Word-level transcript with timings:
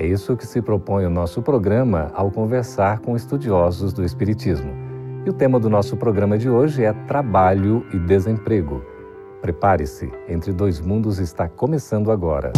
É 0.00 0.06
isso 0.06 0.36
que 0.36 0.46
se 0.46 0.62
propõe 0.62 1.04
o 1.06 1.10
nosso 1.10 1.42
programa 1.42 2.12
ao 2.14 2.30
conversar 2.30 3.00
com 3.00 3.16
estudiosos 3.16 3.92
do 3.92 4.04
Espiritismo. 4.04 4.70
E 5.26 5.28
o 5.28 5.32
tema 5.32 5.58
do 5.58 5.68
nosso 5.68 5.96
programa 5.96 6.38
de 6.38 6.48
hoje 6.48 6.84
é 6.84 6.92
trabalho 6.92 7.84
e 7.92 7.98
desemprego. 7.98 8.80
Prepare-se, 9.42 10.08
Entre 10.28 10.52
Dois 10.52 10.80
Mundos 10.80 11.18
está 11.18 11.48
começando 11.48 12.12
agora. 12.12 12.52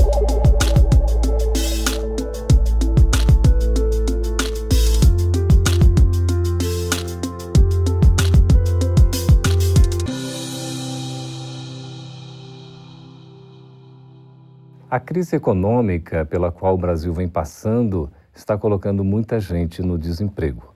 A 14.90 14.98
crise 14.98 15.36
econômica 15.36 16.24
pela 16.24 16.50
qual 16.50 16.74
o 16.74 16.76
Brasil 16.76 17.12
vem 17.12 17.28
passando 17.28 18.10
está 18.34 18.58
colocando 18.58 19.04
muita 19.04 19.38
gente 19.38 19.82
no 19.82 19.96
desemprego. 19.96 20.74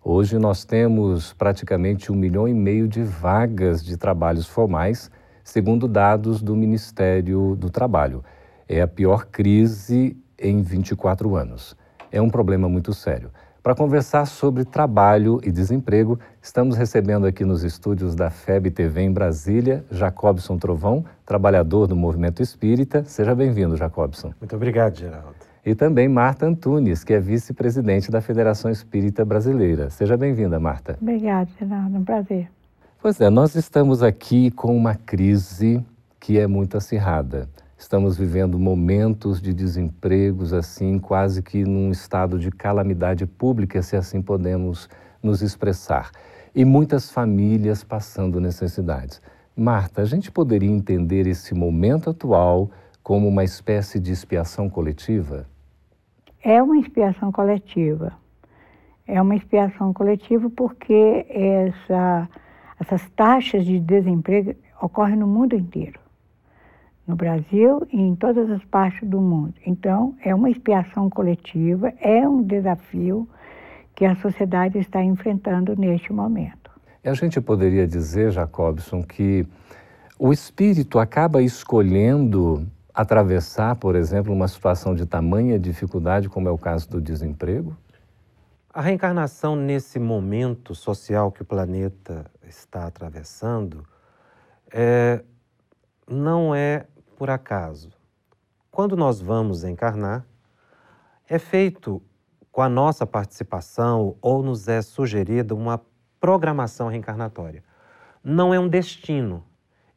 Hoje 0.00 0.38
nós 0.38 0.64
temos 0.64 1.32
praticamente 1.32 2.12
um 2.12 2.14
milhão 2.14 2.46
e 2.46 2.54
meio 2.54 2.86
de 2.86 3.02
vagas 3.02 3.84
de 3.84 3.96
trabalhos 3.96 4.46
formais, 4.46 5.10
segundo 5.42 5.88
dados 5.88 6.40
do 6.40 6.54
Ministério 6.54 7.56
do 7.56 7.68
Trabalho. 7.68 8.22
É 8.68 8.80
a 8.80 8.86
pior 8.86 9.26
crise 9.26 10.16
em 10.38 10.62
24 10.62 11.34
anos. 11.34 11.76
É 12.12 12.22
um 12.22 12.30
problema 12.30 12.68
muito 12.68 12.94
sério. 12.94 13.28
Para 13.62 13.74
conversar 13.74 14.24
sobre 14.26 14.64
trabalho 14.64 15.40
e 15.42 15.50
desemprego, 15.50 16.18
estamos 16.40 16.76
recebendo 16.76 17.26
aqui 17.26 17.44
nos 17.44 17.64
estúdios 17.64 18.14
da 18.14 18.30
FEB 18.30 18.70
TV 18.70 19.02
em 19.02 19.12
Brasília, 19.12 19.84
Jacobson 19.90 20.56
Trovão, 20.56 21.04
trabalhador 21.26 21.88
do 21.88 21.96
Movimento 21.96 22.40
Espírita. 22.40 23.02
Seja 23.04 23.34
bem-vindo, 23.34 23.76
Jacobson. 23.76 24.32
Muito 24.40 24.54
obrigado, 24.54 24.96
Geraldo. 24.96 25.34
E 25.66 25.74
também 25.74 26.08
Marta 26.08 26.46
Antunes, 26.46 27.02
que 27.02 27.12
é 27.12 27.20
vice-presidente 27.20 28.12
da 28.12 28.20
Federação 28.20 28.70
Espírita 28.70 29.24
Brasileira. 29.24 29.90
Seja 29.90 30.16
bem-vinda, 30.16 30.58
Marta. 30.60 30.96
Obrigada, 31.02 31.50
Geraldo. 31.58 31.96
É 31.96 31.98
um 31.98 32.04
prazer. 32.04 32.50
Pois 33.02 33.20
é, 33.20 33.28
nós 33.28 33.56
estamos 33.56 34.02
aqui 34.04 34.52
com 34.52 34.74
uma 34.74 34.94
crise 34.94 35.84
que 36.20 36.38
é 36.38 36.46
muito 36.46 36.76
acirrada. 36.76 37.48
Estamos 37.78 38.18
vivendo 38.18 38.58
momentos 38.58 39.40
de 39.40 39.54
desempregos, 39.54 40.52
assim, 40.52 40.98
quase 40.98 41.40
que 41.40 41.64
num 41.64 41.92
estado 41.92 42.36
de 42.36 42.50
calamidade 42.50 43.24
pública, 43.24 43.80
se 43.82 43.94
assim 43.94 44.20
podemos 44.20 44.90
nos 45.22 45.42
expressar. 45.42 46.10
E 46.52 46.64
muitas 46.64 47.08
famílias 47.08 47.84
passando 47.84 48.40
necessidades. 48.40 49.22
Marta, 49.56 50.02
a 50.02 50.04
gente 50.04 50.28
poderia 50.28 50.68
entender 50.68 51.28
esse 51.28 51.54
momento 51.54 52.10
atual 52.10 52.68
como 53.00 53.28
uma 53.28 53.44
espécie 53.44 54.00
de 54.00 54.10
expiação 54.10 54.68
coletiva? 54.68 55.46
É 56.42 56.60
uma 56.60 56.78
expiação 56.78 57.30
coletiva. 57.30 58.12
É 59.06 59.22
uma 59.22 59.36
expiação 59.36 59.92
coletiva 59.92 60.50
porque 60.50 61.24
essa, 61.30 62.28
essas 62.80 63.08
taxas 63.10 63.64
de 63.64 63.78
desemprego 63.78 64.52
ocorrem 64.82 65.16
no 65.16 65.28
mundo 65.28 65.54
inteiro 65.54 66.07
no 67.08 67.16
Brasil 67.16 67.86
e 67.90 67.98
em 67.98 68.14
todas 68.14 68.50
as 68.50 68.62
partes 68.66 69.08
do 69.08 69.18
mundo. 69.18 69.54
Então, 69.64 70.14
é 70.22 70.34
uma 70.34 70.50
expiação 70.50 71.08
coletiva, 71.08 71.90
é 72.00 72.28
um 72.28 72.42
desafio 72.42 73.26
que 73.94 74.04
a 74.04 74.14
sociedade 74.16 74.78
está 74.78 75.02
enfrentando 75.02 75.74
neste 75.74 76.12
momento. 76.12 76.70
E 77.02 77.08
a 77.08 77.14
gente 77.14 77.40
poderia 77.40 77.86
dizer, 77.86 78.30
Jacobson, 78.30 79.02
que 79.02 79.46
o 80.18 80.32
espírito 80.32 80.98
acaba 80.98 81.42
escolhendo 81.42 82.66
atravessar, 82.92 83.76
por 83.76 83.96
exemplo, 83.96 84.32
uma 84.32 84.46
situação 84.46 84.94
de 84.94 85.06
tamanha 85.06 85.58
dificuldade, 85.58 86.28
como 86.28 86.48
é 86.48 86.50
o 86.50 86.58
caso 86.58 86.90
do 86.90 87.00
desemprego? 87.00 87.74
A 88.74 88.82
reencarnação, 88.82 89.56
nesse 89.56 89.98
momento 89.98 90.74
social 90.74 91.32
que 91.32 91.40
o 91.40 91.44
planeta 91.44 92.26
está 92.46 92.86
atravessando, 92.86 93.84
é, 94.70 95.22
não 96.08 96.54
é 96.54 96.86
por 97.18 97.30
acaso. 97.30 97.90
Quando 98.70 98.96
nós 98.96 99.20
vamos 99.20 99.64
encarnar, 99.64 100.24
é 101.28 101.36
feito 101.36 102.00
com 102.52 102.62
a 102.62 102.68
nossa 102.68 103.04
participação 103.04 104.14
ou 104.22 104.40
nos 104.40 104.68
é 104.68 104.80
sugerida 104.80 105.52
uma 105.52 105.82
programação 106.20 106.86
reencarnatória. 106.86 107.64
Não 108.22 108.54
é 108.54 108.60
um 108.60 108.68
destino, 108.68 109.44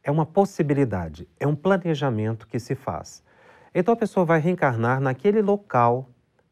é 0.03 0.09
uma 0.09 0.25
possibilidade, 0.25 1.29
é 1.39 1.45
um 1.45 1.55
planejamento 1.55 2.47
que 2.47 2.59
se 2.59 2.73
faz. 2.73 3.23
Então 3.73 3.93
a 3.93 3.97
pessoa 3.97 4.25
vai 4.25 4.39
reencarnar 4.39 4.99
naquele 4.99 5.43
local 5.43 6.09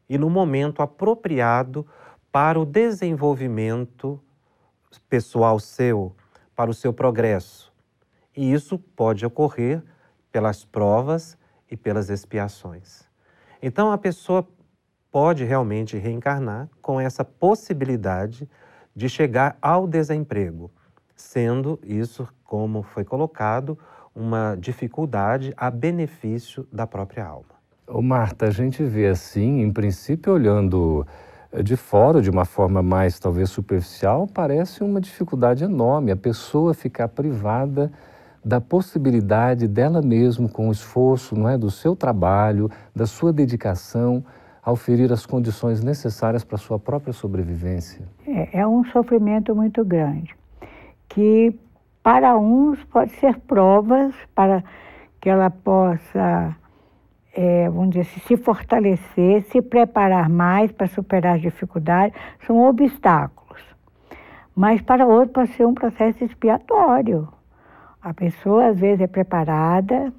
e 0.08 0.16
no 0.16 0.30
momento 0.30 0.82
apropriado 0.82 1.84
para 2.30 2.60
o 2.60 2.64
desenvolvimento 2.64 4.20
pessoal 5.08 5.58
seu, 5.58 6.14
para 6.54 6.70
o 6.70 6.74
seu 6.74 6.92
progresso. 6.92 7.72
E 8.36 8.52
isso 8.52 8.78
pode 8.78 9.26
ocorrer 9.26 9.82
pelas 10.30 10.64
provas 10.64 11.36
e 11.70 11.76
pelas 11.76 12.10
expiações. 12.10 13.02
Então 13.62 13.92
a 13.92 13.98
pessoa 13.98 14.46
pode 15.10 15.44
realmente 15.44 15.96
reencarnar 15.96 16.68
com 16.80 17.00
essa 17.00 17.24
possibilidade 17.24 18.48
de 18.94 19.08
chegar 19.08 19.56
ao 19.60 19.86
desemprego, 19.86 20.70
sendo 21.14 21.78
isso, 21.82 22.28
como 22.44 22.82
foi 22.82 23.04
colocado, 23.04 23.78
uma 24.14 24.56
dificuldade 24.58 25.52
a 25.56 25.70
benefício 25.70 26.66
da 26.72 26.86
própria 26.86 27.24
alma. 27.24 27.60
Ô 27.86 28.00
Marta, 28.00 28.46
a 28.46 28.50
gente 28.50 28.84
vê 28.84 29.06
assim, 29.06 29.60
em 29.62 29.72
princípio, 29.72 30.32
olhando 30.32 31.06
de 31.64 31.76
fora, 31.76 32.22
de 32.22 32.30
uma 32.30 32.44
forma 32.44 32.82
mais 32.82 33.18
talvez 33.18 33.50
superficial, 33.50 34.28
parece 34.32 34.84
uma 34.84 35.00
dificuldade 35.00 35.64
enorme 35.64 36.12
a 36.12 36.16
pessoa 36.16 36.72
ficar 36.72 37.08
privada 37.08 37.90
da 38.44 38.60
possibilidade 38.60 39.68
dela 39.68 40.00
mesma, 40.00 40.48
com 40.48 40.68
o 40.68 40.72
esforço 40.72 41.38
não 41.38 41.48
é, 41.48 41.58
do 41.58 41.70
seu 41.70 41.94
trabalho, 41.94 42.70
da 42.94 43.06
sua 43.06 43.32
dedicação, 43.32 44.24
a 44.62 44.72
oferir 44.72 45.12
as 45.12 45.26
condições 45.26 45.82
necessárias 45.82 46.44
para 46.44 46.56
a 46.56 46.58
sua 46.58 46.78
própria 46.78 47.12
sobrevivência? 47.12 48.06
É, 48.26 48.60
é 48.60 48.66
um 48.66 48.84
sofrimento 48.84 49.54
muito 49.54 49.84
grande, 49.84 50.34
que 51.08 51.54
para 52.02 52.36
uns 52.38 52.82
pode 52.84 53.12
ser 53.12 53.38
provas 53.40 54.14
para 54.34 54.64
que 55.20 55.28
ela 55.28 55.50
possa, 55.50 56.56
é, 57.34 57.68
vamos 57.68 57.90
dizer, 57.90 58.04
se 58.04 58.36
fortalecer, 58.38 59.42
se 59.44 59.60
preparar 59.60 60.30
mais 60.30 60.72
para 60.72 60.86
superar 60.86 61.36
as 61.36 61.42
dificuldades, 61.42 62.18
são 62.46 62.58
obstáculos. 62.58 63.60
Mas 64.56 64.80
para 64.80 65.06
outros 65.06 65.32
pode 65.32 65.52
ser 65.52 65.66
um 65.66 65.74
processo 65.74 66.24
expiatório 66.24 67.28
a 68.02 68.14
pessoa 68.14 68.68
às 68.68 68.80
vezes 68.80 69.00
é 69.00 69.06
preparada, 69.06 70.12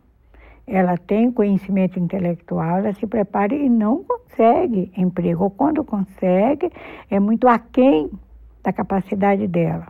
ela 0.68 0.98
tem 0.98 1.32
conhecimento 1.32 2.00
intelectual, 2.00 2.78
ela 2.78 2.94
se 2.94 3.06
prepara 3.08 3.54
e 3.54 3.68
não 3.70 4.04
consegue 4.04 4.92
emprego. 4.96 5.44
Ou 5.44 5.50
quando 5.50 5.84
consegue, 5.84 6.72
é 7.10 7.20
muito 7.20 7.48
aquém 7.48 8.10
da 8.64 8.72
capacidade 8.72 9.48
dela. 9.48 9.88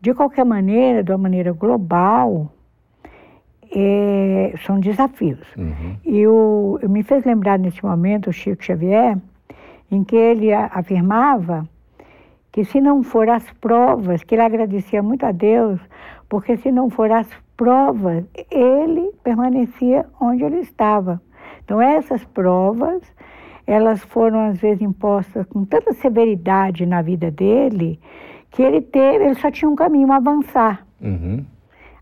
De 0.00 0.14
qualquer 0.14 0.44
maneira, 0.44 1.02
de 1.02 1.12
uma 1.12 1.18
maneira 1.18 1.52
global, 1.52 2.50
é, 3.70 4.54
são 4.64 4.80
desafios. 4.80 5.46
Uhum. 5.56 5.96
E 6.04 6.26
o, 6.26 6.78
me 6.88 7.02
fez 7.02 7.24
lembrar 7.24 7.58
nesse 7.58 7.84
momento 7.84 8.30
o 8.30 8.32
Chico 8.32 8.64
Xavier, 8.64 9.18
em 9.90 10.02
que 10.04 10.16
ele 10.16 10.52
afirmava 10.52 11.68
que 12.50 12.64
se 12.64 12.80
não 12.80 13.02
for 13.02 13.28
as 13.28 13.48
provas, 13.60 14.24
que 14.24 14.34
ele 14.34 14.42
agradecia 14.42 15.02
muito 15.02 15.24
a 15.24 15.32
Deus 15.32 15.80
porque 16.28 16.56
se 16.56 16.70
não 16.70 16.90
for 16.90 17.10
as 17.10 17.28
provas, 17.56 18.24
ele 18.50 19.12
permanecia 19.22 20.06
onde 20.20 20.44
ele 20.44 20.58
estava. 20.58 21.20
Então 21.64 21.80
essas 21.80 22.24
provas, 22.24 23.02
elas 23.66 24.02
foram 24.04 24.40
às 24.40 24.58
vezes 24.58 24.82
impostas 24.82 25.46
com 25.46 25.64
tanta 25.64 25.92
severidade 25.94 26.86
na 26.86 27.02
vida 27.02 27.30
dele, 27.30 27.98
que 28.50 28.62
ele 28.62 28.80
teve, 28.80 29.24
ele 29.24 29.34
só 29.34 29.50
tinha 29.50 29.68
um 29.68 29.76
caminho, 29.76 30.12
avançar. 30.12 30.86
Uhum. 31.00 31.44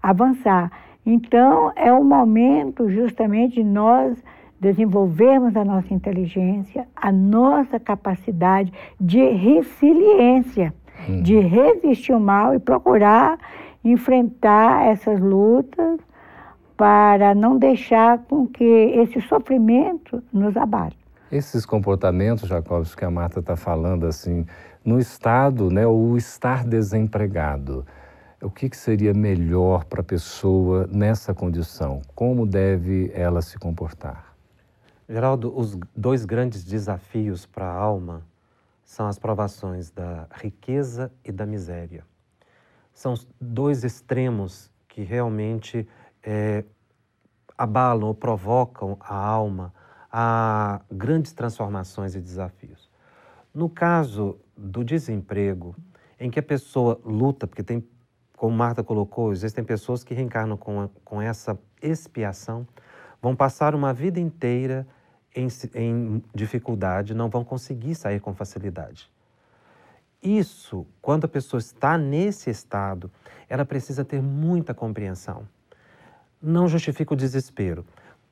Avançar. 0.03 0.71
Então 1.05 1.73
é 1.77 1.93
o 1.93 2.05
momento 2.05 2.89
justamente 2.91 3.57
de 3.57 3.65
nós 3.65 4.23
desenvolvermos 4.61 5.57
a 5.57 5.65
nossa 5.65 5.93
inteligência, 5.93 6.87
a 6.97 7.13
nossa 7.13 7.79
capacidade 7.79 8.73
de 9.01 9.21
resiliência. 9.21 10.73
hum. 11.09 11.23
de 11.23 11.39
resistir 11.39 12.13
ao 12.13 12.21
mal 12.21 12.55
e 12.55 12.59
procurar 12.59 13.39
enfrentar 13.91 14.87
essas 14.87 15.21
lutas 15.21 16.01
para 16.77 17.35
não 17.35 17.59
deixar 17.59 18.19
com 18.25 18.47
que 18.47 18.65
esse 18.65 19.21
sofrimento 19.23 20.23
nos 20.33 20.57
abate. 20.57 20.99
Esses 21.31 21.65
comportamentos, 21.65 22.49
Jacobs, 22.49 22.95
que 22.95 23.05
a 23.05 23.11
Marta 23.11 23.41
está 23.41 23.57
falando, 23.57 24.07
assim, 24.07 24.47
no 24.85 24.99
estado, 24.99 25.71
né, 25.71 25.87
o 25.87 26.17
estar 26.17 26.65
desempregado, 26.65 27.85
o 28.43 28.51
que, 28.51 28.69
que 28.69 28.77
seria 28.77 29.15
melhor 29.15 29.85
para 29.85 30.03
a 30.03 30.05
pessoa 30.05 30.89
nessa 30.93 31.35
condição? 31.35 32.03
Como 32.15 32.47
deve 32.47 33.11
ela 33.15 33.41
se 33.43 33.59
comportar? 33.59 34.37
Geraldo, 35.09 35.57
os 35.57 35.79
dois 35.97 36.25
grandes 36.25 36.65
desafios 36.65 37.47
para 37.47 37.65
a 37.65 37.75
alma 37.75 38.23
são 38.85 39.07
as 39.07 39.19
provações 39.19 39.91
da 39.91 40.27
riqueza 40.33 41.11
e 41.25 41.33
da 41.33 41.47
miséria. 41.47 42.05
São 42.97 43.13
dois 43.39 43.85
extremos 43.85 44.73
que 44.89 45.03
realmente 45.03 45.87
é, 46.23 46.65
abalam 47.57 48.09
ou 48.09 48.15
provocam 48.15 48.97
a 48.99 49.15
alma 49.15 49.75
a 50.11 50.81
grandes 50.91 51.35
transformações 51.35 52.15
e 52.15 52.21
desafios. 52.23 52.89
No 53.53 53.69
caso 53.69 54.41
do 54.57 54.83
desemprego, 54.83 55.77
em 56.19 56.31
que 56.31 56.39
a 56.39 56.43
pessoa 56.43 56.99
luta, 57.05 57.47
porque 57.47 57.63
tem, 57.63 57.87
como 58.35 58.57
Marta 58.57 58.83
colocou, 58.83 59.31
existem 59.31 59.63
pessoas 59.63 60.03
que 60.03 60.15
reencarnam 60.15 60.57
com, 60.57 60.81
a, 60.81 60.89
com 61.05 61.21
essa 61.21 61.59
expiação, 61.83 62.67
vão 63.21 63.37
passar 63.37 63.75
uma 63.75 63.93
vida 63.93 64.19
inteira 64.19 64.89
em, 65.35 65.49
em 65.75 66.25
dificuldade, 66.35 67.13
não 67.13 67.29
vão 67.29 67.45
conseguir 67.45 67.95
sair 67.95 68.21
com 68.21 68.33
facilidade. 68.33 69.15
Isso, 70.27 70.85
quando 71.01 71.27
a 71.27 71.29
pessoa 71.29 71.61
está 71.61 71.97
nesse 71.97 72.51
estado, 72.51 73.09
ela 73.49 73.65
precisa 73.65 74.05
ter 74.05 74.21
muita 74.21 74.75
compreensão. 74.75 75.47
Não 76.43 76.67
justifica 76.67 77.15
o 77.15 77.17
desespero, 77.17 77.87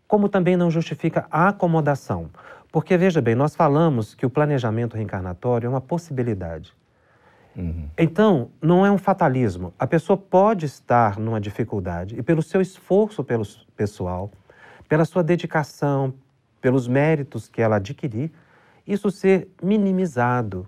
como 0.08 0.28
também 0.28 0.56
não 0.56 0.72
justifica 0.72 1.24
a 1.30 1.50
acomodação. 1.50 2.30
Porque, 2.72 2.96
veja 2.96 3.20
bem, 3.20 3.36
nós 3.36 3.54
falamos 3.54 4.12
que 4.12 4.26
o 4.26 4.30
planejamento 4.30 4.96
reencarnatório 4.96 5.68
é 5.68 5.70
uma 5.70 5.80
possibilidade. 5.80 6.74
Uhum. 7.54 7.88
Então, 7.96 8.50
não 8.60 8.84
é 8.84 8.90
um 8.90 8.98
fatalismo. 8.98 9.72
A 9.78 9.86
pessoa 9.86 10.16
pode 10.16 10.66
estar 10.66 11.16
numa 11.16 11.40
dificuldade 11.40 12.18
e, 12.18 12.22
pelo 12.24 12.42
seu 12.42 12.60
esforço 12.60 13.22
pelo 13.22 13.44
pessoal, 13.76 14.32
pela 14.88 15.04
sua 15.04 15.22
dedicação, 15.22 16.12
pelos 16.60 16.88
méritos 16.88 17.48
que 17.48 17.62
ela 17.62 17.76
adquirir, 17.76 18.32
isso 18.84 19.12
ser 19.12 19.48
minimizado 19.62 20.66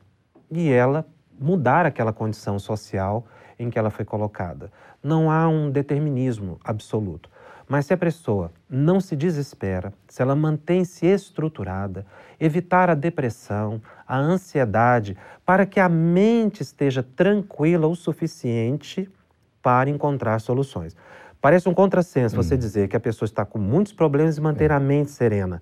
e 0.48 0.70
ela 0.70 1.04
mudar 1.38 1.86
aquela 1.86 2.12
condição 2.12 2.58
social 2.58 3.26
em 3.58 3.70
que 3.70 3.78
ela 3.78 3.90
foi 3.90 4.04
colocada. 4.04 4.70
Não 5.02 5.30
há 5.30 5.48
um 5.48 5.70
determinismo 5.70 6.58
absoluto. 6.64 7.30
Mas 7.68 7.86
se 7.86 7.92
a 7.92 7.96
pessoa 7.96 8.52
não 8.70 9.00
se 9.00 9.16
desespera, 9.16 9.92
se 10.06 10.22
ela 10.22 10.36
mantém-se 10.36 11.04
estruturada, 11.06 12.06
evitar 12.38 12.88
a 12.88 12.94
depressão, 12.94 13.82
a 14.06 14.16
ansiedade, 14.16 15.16
para 15.44 15.66
que 15.66 15.80
a 15.80 15.88
mente 15.88 16.62
esteja 16.62 17.02
tranquila 17.02 17.88
o 17.88 17.96
suficiente 17.96 19.10
para 19.60 19.90
encontrar 19.90 20.40
soluções. 20.40 20.96
Parece 21.40 21.68
um 21.68 21.74
contrassenso 21.74 22.36
hum. 22.36 22.42
você 22.42 22.56
dizer 22.56 22.88
que 22.88 22.96
a 22.96 23.00
pessoa 23.00 23.26
está 23.26 23.44
com 23.44 23.58
muitos 23.58 23.92
problemas 23.92 24.38
e 24.38 24.40
manter 24.40 24.70
é. 24.70 24.74
a 24.74 24.80
mente 24.80 25.10
serena, 25.10 25.60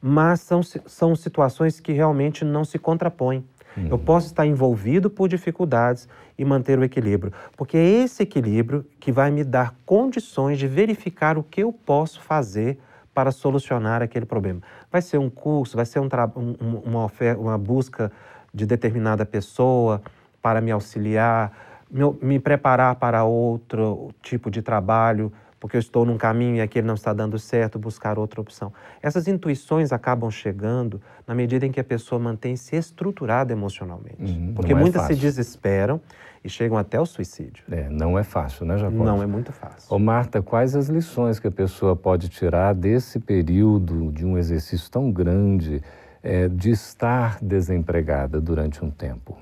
mas 0.00 0.40
são, 0.40 0.62
são 0.62 1.16
situações 1.16 1.80
que 1.80 1.92
realmente 1.92 2.44
não 2.44 2.64
se 2.64 2.78
contrapõem. 2.78 3.44
Uhum. 3.76 3.88
Eu 3.90 3.98
posso 3.98 4.26
estar 4.26 4.46
envolvido 4.46 5.08
por 5.08 5.28
dificuldades 5.28 6.08
e 6.38 6.44
manter 6.44 6.78
o 6.78 6.84
equilíbrio, 6.84 7.32
porque 7.56 7.76
é 7.76 7.84
esse 8.02 8.22
equilíbrio 8.22 8.84
que 8.98 9.12
vai 9.12 9.30
me 9.30 9.44
dar 9.44 9.74
condições 9.84 10.58
de 10.58 10.66
verificar 10.66 11.38
o 11.38 11.42
que 11.42 11.62
eu 11.62 11.72
posso 11.72 12.20
fazer 12.20 12.78
para 13.14 13.30
solucionar 13.30 14.02
aquele 14.02 14.24
problema. 14.24 14.60
Vai 14.90 15.02
ser 15.02 15.18
um 15.18 15.28
curso, 15.28 15.76
vai 15.76 15.86
ser 15.86 16.00
um 16.00 16.08
um, 16.36 16.76
uma, 16.84 17.04
oferta, 17.04 17.40
uma 17.40 17.58
busca 17.58 18.10
de 18.52 18.66
determinada 18.66 19.24
pessoa 19.24 20.02
para 20.40 20.60
me 20.60 20.70
auxiliar, 20.70 21.52
me, 21.90 22.02
me 22.22 22.38
preparar 22.38 22.94
para 22.96 23.24
outro 23.24 24.10
tipo 24.22 24.50
de 24.50 24.62
trabalho, 24.62 25.32
porque 25.60 25.76
eu 25.76 25.78
estou 25.78 26.06
num 26.06 26.16
caminho 26.16 26.56
e 26.56 26.60
aquele 26.62 26.86
não 26.86 26.94
está 26.94 27.12
dando 27.12 27.38
certo, 27.38 27.78
buscar 27.78 28.18
outra 28.18 28.40
opção. 28.40 28.72
Essas 29.02 29.28
intuições 29.28 29.92
acabam 29.92 30.30
chegando 30.30 31.00
na 31.26 31.34
medida 31.34 31.66
em 31.66 31.70
que 31.70 31.78
a 31.78 31.84
pessoa 31.84 32.18
mantém-se 32.18 32.74
estruturada 32.74 33.52
emocionalmente. 33.52 34.32
Uhum, 34.32 34.54
porque 34.54 34.72
é 34.72 34.74
muitas 34.74 35.02
se 35.02 35.14
desesperam 35.14 36.00
e 36.42 36.48
chegam 36.48 36.78
até 36.78 36.98
o 36.98 37.04
suicídio. 37.04 37.62
É, 37.70 37.90
não 37.90 38.18
é 38.18 38.24
fácil, 38.24 38.64
né, 38.64 38.78
Jacob? 38.78 39.04
Não 39.04 39.22
é 39.22 39.26
muito 39.26 39.52
fácil. 39.52 39.94
Ô, 39.94 39.98
Marta, 39.98 40.40
quais 40.40 40.74
as 40.74 40.88
lições 40.88 41.38
que 41.38 41.46
a 41.46 41.52
pessoa 41.52 41.94
pode 41.94 42.30
tirar 42.30 42.74
desse 42.74 43.20
período 43.20 44.10
de 44.10 44.24
um 44.24 44.38
exercício 44.38 44.90
tão 44.90 45.12
grande 45.12 45.82
é, 46.22 46.48
de 46.48 46.70
estar 46.70 47.38
desempregada 47.42 48.40
durante 48.40 48.82
um 48.82 48.90
tempo? 48.90 49.36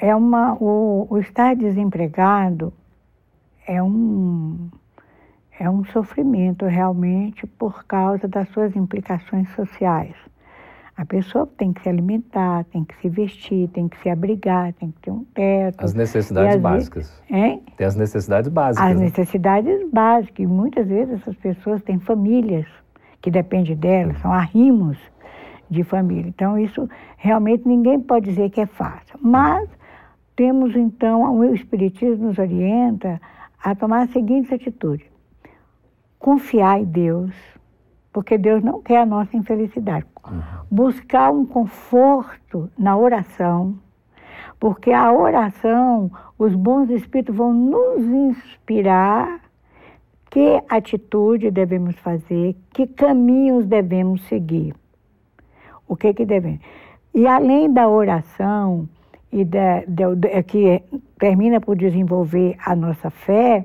É 0.00 0.16
uma, 0.16 0.54
o, 0.54 1.06
o 1.08 1.18
estar 1.18 1.54
desempregado 1.54 2.72
é 3.66 3.82
um, 3.82 4.68
é 5.58 5.68
um 5.68 5.84
sofrimento 5.84 6.66
realmente 6.66 7.46
por 7.46 7.84
causa 7.84 8.26
das 8.26 8.48
suas 8.50 8.74
implicações 8.76 9.48
sociais. 9.54 10.14
A 10.96 11.04
pessoa 11.06 11.46
tem 11.56 11.72
que 11.72 11.82
se 11.82 11.88
alimentar, 11.88 12.64
tem 12.64 12.84
que 12.84 12.94
se 13.00 13.08
vestir, 13.08 13.68
tem 13.68 13.88
que 13.88 13.98
se 14.02 14.10
abrigar, 14.10 14.74
tem 14.74 14.90
que 14.90 15.00
ter 15.00 15.10
um 15.10 15.24
teto. 15.32 15.82
As 15.82 15.94
necessidades 15.94 16.56
básicas. 16.56 17.22
Hein? 17.30 17.62
Tem 17.76 17.86
as 17.86 17.96
necessidades 17.96 18.50
básicas. 18.50 18.86
As 18.86 18.96
né? 18.96 19.04
necessidades 19.04 19.90
básicas. 19.90 20.44
E 20.44 20.46
muitas 20.46 20.86
vezes 20.86 21.20
essas 21.20 21.34
pessoas 21.36 21.82
têm 21.82 21.98
famílias 21.98 22.66
que 23.22 23.30
dependem 23.30 23.76
delas, 23.76 24.18
são 24.20 24.30
arrimos 24.30 24.98
de 25.70 25.84
família. 25.84 26.28
Então, 26.28 26.58
isso 26.58 26.88
realmente 27.16 27.66
ninguém 27.66 27.98
pode 28.00 28.26
dizer 28.26 28.50
que 28.50 28.60
é 28.60 28.66
fácil. 28.66 29.18
Mas 29.22 29.70
temos 30.36 30.74
então, 30.76 31.38
o 31.38 31.54
Espiritismo 31.54 32.26
nos 32.26 32.38
orienta 32.38 33.20
a 33.62 33.74
tomar 33.74 34.02
a 34.02 34.08
seguinte 34.08 34.54
atitude: 34.54 35.04
confiar 36.18 36.80
em 36.80 36.84
Deus, 36.84 37.32
porque 38.12 38.36
Deus 38.38 38.62
não 38.62 38.80
quer 38.82 39.02
a 39.02 39.06
nossa 39.06 39.36
infelicidade. 39.36 40.06
Uhum. 40.26 40.42
Buscar 40.70 41.30
um 41.30 41.44
conforto 41.44 42.70
na 42.78 42.96
oração, 42.96 43.78
porque 44.58 44.92
a 44.92 45.12
oração, 45.12 46.10
os 46.38 46.54
bons 46.54 46.90
espíritos 46.90 47.34
vão 47.34 47.52
nos 47.52 48.04
inspirar 48.04 49.40
que 50.30 50.62
atitude 50.68 51.50
devemos 51.50 51.96
fazer, 51.96 52.56
que 52.72 52.86
caminhos 52.86 53.66
devemos 53.66 54.22
seguir. 54.28 54.74
O 55.88 55.96
que 55.96 56.14
que 56.14 56.24
devemos? 56.24 56.60
E 57.12 57.26
além 57.26 57.72
da 57.72 57.88
oração 57.88 58.88
e 59.32 59.44
da, 59.44 59.82
da, 59.86 60.14
da 60.14 60.42
que 60.42 60.82
termina 61.18 61.60
por 61.60 61.76
desenvolver 61.76 62.56
a 62.64 62.74
nossa 62.74 63.10
fé, 63.10 63.64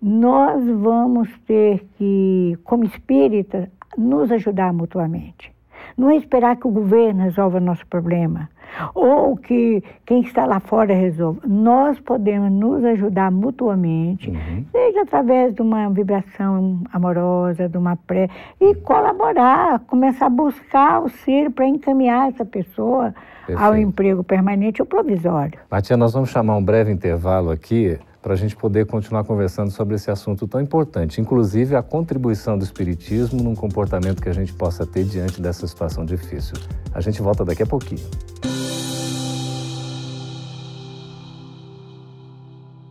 nós 0.00 0.64
vamos 0.66 1.28
ter 1.46 1.84
que, 1.96 2.58
como 2.64 2.84
espírita, 2.84 3.70
nos 3.96 4.30
ajudar 4.30 4.72
mutuamente. 4.72 5.52
Não 5.96 6.10
é 6.10 6.16
esperar 6.16 6.56
que 6.56 6.66
o 6.66 6.70
governo 6.70 7.22
resolva 7.22 7.58
nosso 7.58 7.86
problema 7.86 8.48
ou 8.94 9.36
que 9.36 9.82
quem 10.04 10.20
está 10.20 10.44
lá 10.44 10.60
fora 10.60 10.94
resolva. 10.94 11.40
Nós 11.46 11.98
podemos 11.98 12.50
nos 12.52 12.84
ajudar 12.84 13.30
mutuamente, 13.30 14.30
uhum. 14.30 14.64
seja 14.70 15.02
através 15.02 15.54
de 15.54 15.62
uma 15.62 15.88
vibração 15.90 16.80
amorosa, 16.92 17.68
de 17.68 17.76
uma 17.76 17.96
pré, 17.96 18.28
e 18.60 18.74
colaborar, 18.76 19.80
começar 19.80 20.26
a 20.26 20.30
buscar 20.30 20.96
auxílio 20.96 21.50
para 21.50 21.66
encaminhar 21.66 22.28
essa 22.28 22.44
pessoa 22.44 23.14
Perfeito. 23.48 23.66
ao 23.66 23.74
emprego 23.74 24.22
permanente 24.22 24.82
ou 24.82 24.86
provisório. 24.86 25.58
Matia, 25.70 25.96
nós 25.96 26.12
vamos 26.12 26.28
chamar 26.28 26.54
um 26.56 26.62
breve 26.62 26.92
intervalo 26.92 27.50
aqui 27.50 27.98
para 28.20 28.34
a 28.34 28.36
gente 28.36 28.54
poder 28.54 28.84
continuar 28.84 29.24
conversando 29.24 29.70
sobre 29.70 29.94
esse 29.94 30.10
assunto 30.10 30.46
tão 30.46 30.60
importante, 30.60 31.18
inclusive 31.18 31.74
a 31.74 31.82
contribuição 31.82 32.58
do 32.58 32.64
Espiritismo 32.64 33.42
num 33.42 33.54
comportamento 33.54 34.20
que 34.20 34.28
a 34.28 34.34
gente 34.34 34.52
possa 34.52 34.84
ter 34.84 35.02
diante 35.04 35.40
dessa 35.40 35.66
situação 35.66 36.04
difícil. 36.04 36.56
A 36.92 37.00
gente 37.00 37.22
volta 37.22 37.42
daqui 37.42 37.62
a 37.62 37.66
pouquinho. 37.66 38.06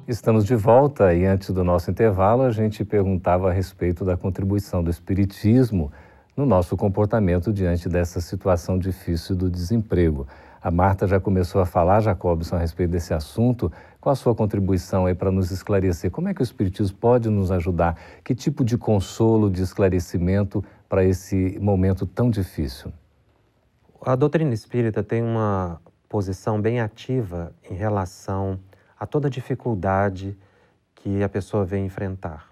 Estamos 0.08 0.44
de 0.44 0.56
volta 0.56 1.14
e 1.14 1.24
antes 1.24 1.52
do 1.52 1.64
nosso 1.64 1.92
intervalo 1.92 2.42
a 2.42 2.50
gente 2.50 2.84
perguntava 2.84 3.50
a 3.50 3.54
respeito 3.54 4.04
da 4.04 4.18
contribuição 4.18 4.82
do 4.82 4.90
Espiritismo 4.90 5.92
no 6.36 6.48
nosso 6.48 6.76
comportamento 6.76 7.54
diante 7.54 7.88
dessa 7.88 8.20
situação 8.22 8.80
difícil 8.80 9.36
do 9.36 9.52
desemprego. 9.52 10.26
A 10.68 10.72
Marta 10.72 11.08
já 11.08 11.18
começou 11.18 11.62
a 11.62 11.66
falar, 11.66 12.02
Jacobson, 12.02 12.58
a 12.58 12.60
respeito 12.60 12.90
desse 12.90 13.14
assunto. 13.14 13.72
Qual 14.02 14.12
a 14.12 14.16
sua 14.18 14.36
contribuição 14.36 15.06
aí 15.06 15.16
para 15.16 15.32
nos 15.32 15.50
esclarecer? 15.50 16.12
Como 16.12 16.28
é 16.28 16.34
que 16.34 16.42
o 16.42 16.44
Espiritismo 16.44 16.98
pode 16.98 17.30
nos 17.30 17.52
ajudar? 17.52 17.98
Que 18.22 18.36
tipo 18.36 18.66
de 18.66 18.78
consolo, 18.78 19.50
de 19.50 19.62
esclarecimento 19.62 20.62
para 20.90 21.06
esse 21.06 21.58
momento 21.62 22.06
tão 22.06 22.30
difícil? 22.30 22.92
A 24.06 24.14
doutrina 24.14 24.54
espírita 24.54 25.02
tem 25.02 25.24
uma 25.24 25.80
posição 26.10 26.60
bem 26.60 26.82
ativa 26.82 27.54
em 27.72 27.74
relação 27.74 28.60
a 29.00 29.06
toda 29.06 29.30
dificuldade 29.30 30.38
que 30.96 31.24
a 31.24 31.30
pessoa 31.30 31.64
vem 31.64 31.86
enfrentar. 31.86 32.50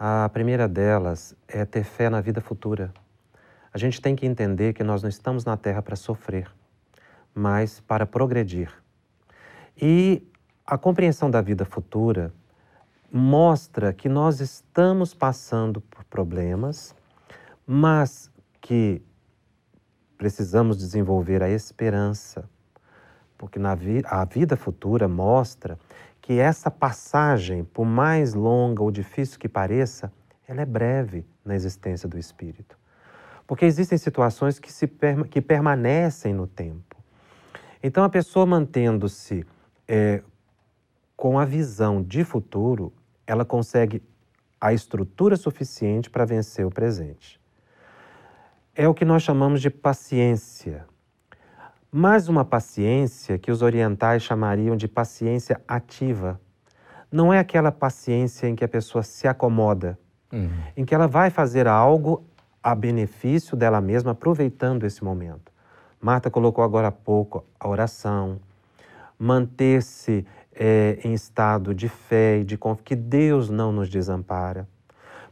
A 0.00 0.30
primeira 0.32 0.66
delas 0.66 1.36
é 1.46 1.66
ter 1.66 1.84
fé 1.84 2.08
na 2.08 2.22
vida 2.22 2.40
futura. 2.40 2.94
A 3.74 3.76
gente 3.76 4.00
tem 4.00 4.16
que 4.16 4.24
entender 4.24 4.72
que 4.72 4.82
nós 4.82 5.02
não 5.02 5.10
estamos 5.10 5.44
na 5.44 5.54
Terra 5.54 5.82
para 5.82 5.96
sofrer, 5.96 6.48
mas 7.34 7.80
para 7.80 8.06
progredir. 8.06 8.70
E 9.80 10.22
a 10.66 10.78
compreensão 10.78 11.30
da 11.30 11.40
vida 11.40 11.64
futura 11.64 12.32
mostra 13.12 13.92
que 13.92 14.08
nós 14.08 14.40
estamos 14.40 15.14
passando 15.14 15.80
por 15.80 16.04
problemas, 16.04 16.94
mas 17.66 18.30
que 18.60 19.02
precisamos 20.16 20.78
desenvolver 20.78 21.42
a 21.42 21.48
esperança, 21.48 22.48
porque 23.36 23.58
na 23.58 23.74
vi 23.74 24.02
a 24.06 24.24
vida 24.24 24.56
futura 24.56 25.06
mostra 25.06 25.78
que 26.20 26.38
essa 26.38 26.70
passagem, 26.70 27.62
por 27.64 27.84
mais 27.84 28.32
longa 28.32 28.82
ou 28.82 28.90
difícil 28.90 29.38
que 29.38 29.48
pareça, 29.48 30.10
ela 30.48 30.62
é 30.62 30.64
breve 30.64 31.26
na 31.44 31.54
existência 31.54 32.08
do 32.08 32.18
espírito. 32.18 32.78
Porque 33.46 33.66
existem 33.66 33.98
situações 33.98 34.58
que, 34.58 34.72
se, 34.72 34.88
que 35.30 35.40
permanecem 35.42 36.32
no 36.32 36.46
tempo. 36.46 36.93
Então, 37.86 38.02
a 38.02 38.08
pessoa 38.08 38.46
mantendo-se 38.46 39.44
é, 39.86 40.22
com 41.14 41.38
a 41.38 41.44
visão 41.44 42.02
de 42.02 42.24
futuro, 42.24 42.90
ela 43.26 43.44
consegue 43.44 44.02
a 44.58 44.72
estrutura 44.72 45.36
suficiente 45.36 46.08
para 46.08 46.24
vencer 46.24 46.64
o 46.64 46.70
presente. 46.70 47.38
É 48.74 48.88
o 48.88 48.94
que 48.94 49.04
nós 49.04 49.22
chamamos 49.22 49.60
de 49.60 49.68
paciência. 49.68 50.86
Mas 51.92 52.26
uma 52.26 52.42
paciência 52.42 53.36
que 53.36 53.50
os 53.50 53.60
orientais 53.60 54.22
chamariam 54.22 54.78
de 54.78 54.88
paciência 54.88 55.60
ativa. 55.68 56.40
Não 57.12 57.34
é 57.34 57.38
aquela 57.38 57.70
paciência 57.70 58.48
em 58.48 58.56
que 58.56 58.64
a 58.64 58.68
pessoa 58.68 59.02
se 59.02 59.28
acomoda, 59.28 59.98
uhum. 60.32 60.48
em 60.74 60.86
que 60.86 60.94
ela 60.94 61.06
vai 61.06 61.28
fazer 61.28 61.68
algo 61.68 62.24
a 62.62 62.74
benefício 62.74 63.54
dela 63.54 63.78
mesma, 63.82 64.12
aproveitando 64.12 64.84
esse 64.84 65.04
momento. 65.04 65.53
Marta 66.04 66.30
colocou 66.30 66.62
agora 66.62 66.88
há 66.88 66.92
pouco 66.92 67.46
a 67.58 67.66
oração, 67.66 68.38
manter-se 69.18 70.26
é, 70.54 70.98
em 71.02 71.14
estado 71.14 71.74
de 71.74 71.88
fé 71.88 72.40
e 72.40 72.44
de 72.44 72.58
confiança, 72.58 72.84
que 72.84 72.94
Deus 72.94 73.48
não 73.48 73.72
nos 73.72 73.88
desampara. 73.88 74.68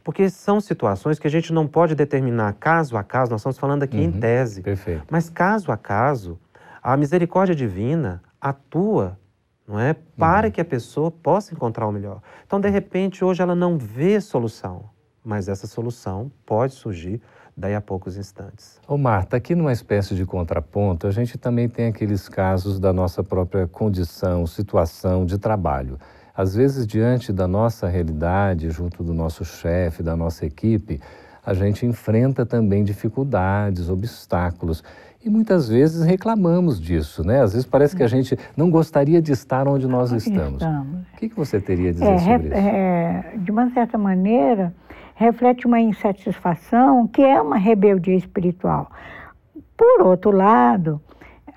Porque 0.03 0.27
são 0.31 0.59
situações 0.59 1.19
que 1.19 1.27
a 1.27 1.29
gente 1.29 1.53
não 1.53 1.67
pode 1.67 1.93
determinar 1.93 2.53
caso 2.53 2.97
a 2.97 3.03
caso, 3.03 3.29
nós 3.29 3.41
estamos 3.41 3.59
falando 3.59 3.83
aqui 3.83 3.97
uhum, 3.97 4.05
em 4.05 4.11
tese. 4.13 4.63
Perfeito. 4.63 5.05
Mas 5.11 5.29
caso 5.29 5.71
a 5.71 5.77
caso, 5.77 6.39
a 6.81 6.97
misericórdia 6.97 7.53
divina 7.53 8.23
atua 8.41 9.19
não 9.67 9.79
é? 9.79 9.93
Para 10.17 10.47
uhum. 10.47 10.51
que 10.51 10.59
a 10.59 10.65
pessoa 10.65 11.11
possa 11.11 11.53
encontrar 11.53 11.87
o 11.87 11.91
melhor. 11.91 12.19
Então, 12.47 12.59
de 12.59 12.67
repente, 12.67 13.23
hoje 13.23 13.43
ela 13.43 13.55
não 13.55 13.77
vê 13.77 14.19
solução 14.19 14.89
mas 15.23 15.47
essa 15.47 15.65
solução 15.65 16.31
pode 16.45 16.73
surgir 16.73 17.21
daí 17.55 17.75
a 17.75 17.81
poucos 17.81 18.17
instantes. 18.17 18.79
Ô 18.87 18.97
Marta, 18.97 19.37
aqui 19.37 19.55
numa 19.55 19.71
espécie 19.71 20.15
de 20.15 20.25
contraponto, 20.25 21.07
a 21.07 21.11
gente 21.11 21.37
também 21.37 21.69
tem 21.69 21.87
aqueles 21.87 22.27
casos 22.27 22.79
da 22.79 22.91
nossa 22.91 23.23
própria 23.23 23.67
condição, 23.67 24.45
situação 24.47 25.25
de 25.25 25.37
trabalho. 25.37 25.97
Às 26.35 26.55
vezes, 26.55 26.87
diante 26.87 27.31
da 27.31 27.47
nossa 27.47 27.87
realidade, 27.87 28.69
junto 28.71 29.03
do 29.03 29.13
nosso 29.13 29.45
chefe, 29.45 30.01
da 30.01 30.15
nossa 30.15 30.45
equipe, 30.45 30.99
a 31.45 31.53
gente 31.53 31.85
enfrenta 31.85 32.45
também 32.45 32.83
dificuldades, 32.83 33.89
obstáculos. 33.89 34.83
E 35.23 35.29
muitas 35.29 35.69
vezes 35.69 36.03
reclamamos 36.03 36.81
disso, 36.81 37.23
né? 37.23 37.41
Às 37.41 37.53
vezes 37.53 37.65
parece 37.65 37.95
que 37.95 38.03
a 38.03 38.07
gente 38.07 38.37
não 38.57 38.69
gostaria 38.69 39.21
de 39.21 39.31
estar 39.31 39.67
onde 39.67 39.87
nós 39.87 40.11
estamos. 40.11 40.61
estamos. 40.61 41.01
O 41.13 41.17
que, 41.17 41.27
você 41.29 41.61
teria 41.61 41.89
a 41.89 41.93
dizer 41.93 42.05
é, 42.05 42.19
sobre 42.19 42.47
isso? 42.47 42.57
É, 42.57 43.33
de 43.37 43.51
uma 43.51 43.69
certa 43.71 43.97
maneira, 43.97 44.73
reflete 45.15 45.67
uma 45.67 45.79
insatisfação 45.79 47.07
que 47.07 47.21
é 47.21 47.41
uma 47.41 47.57
rebeldia 47.57 48.15
espiritual. 48.15 48.89
Por 49.77 50.01
outro 50.01 50.31
lado, 50.31 51.01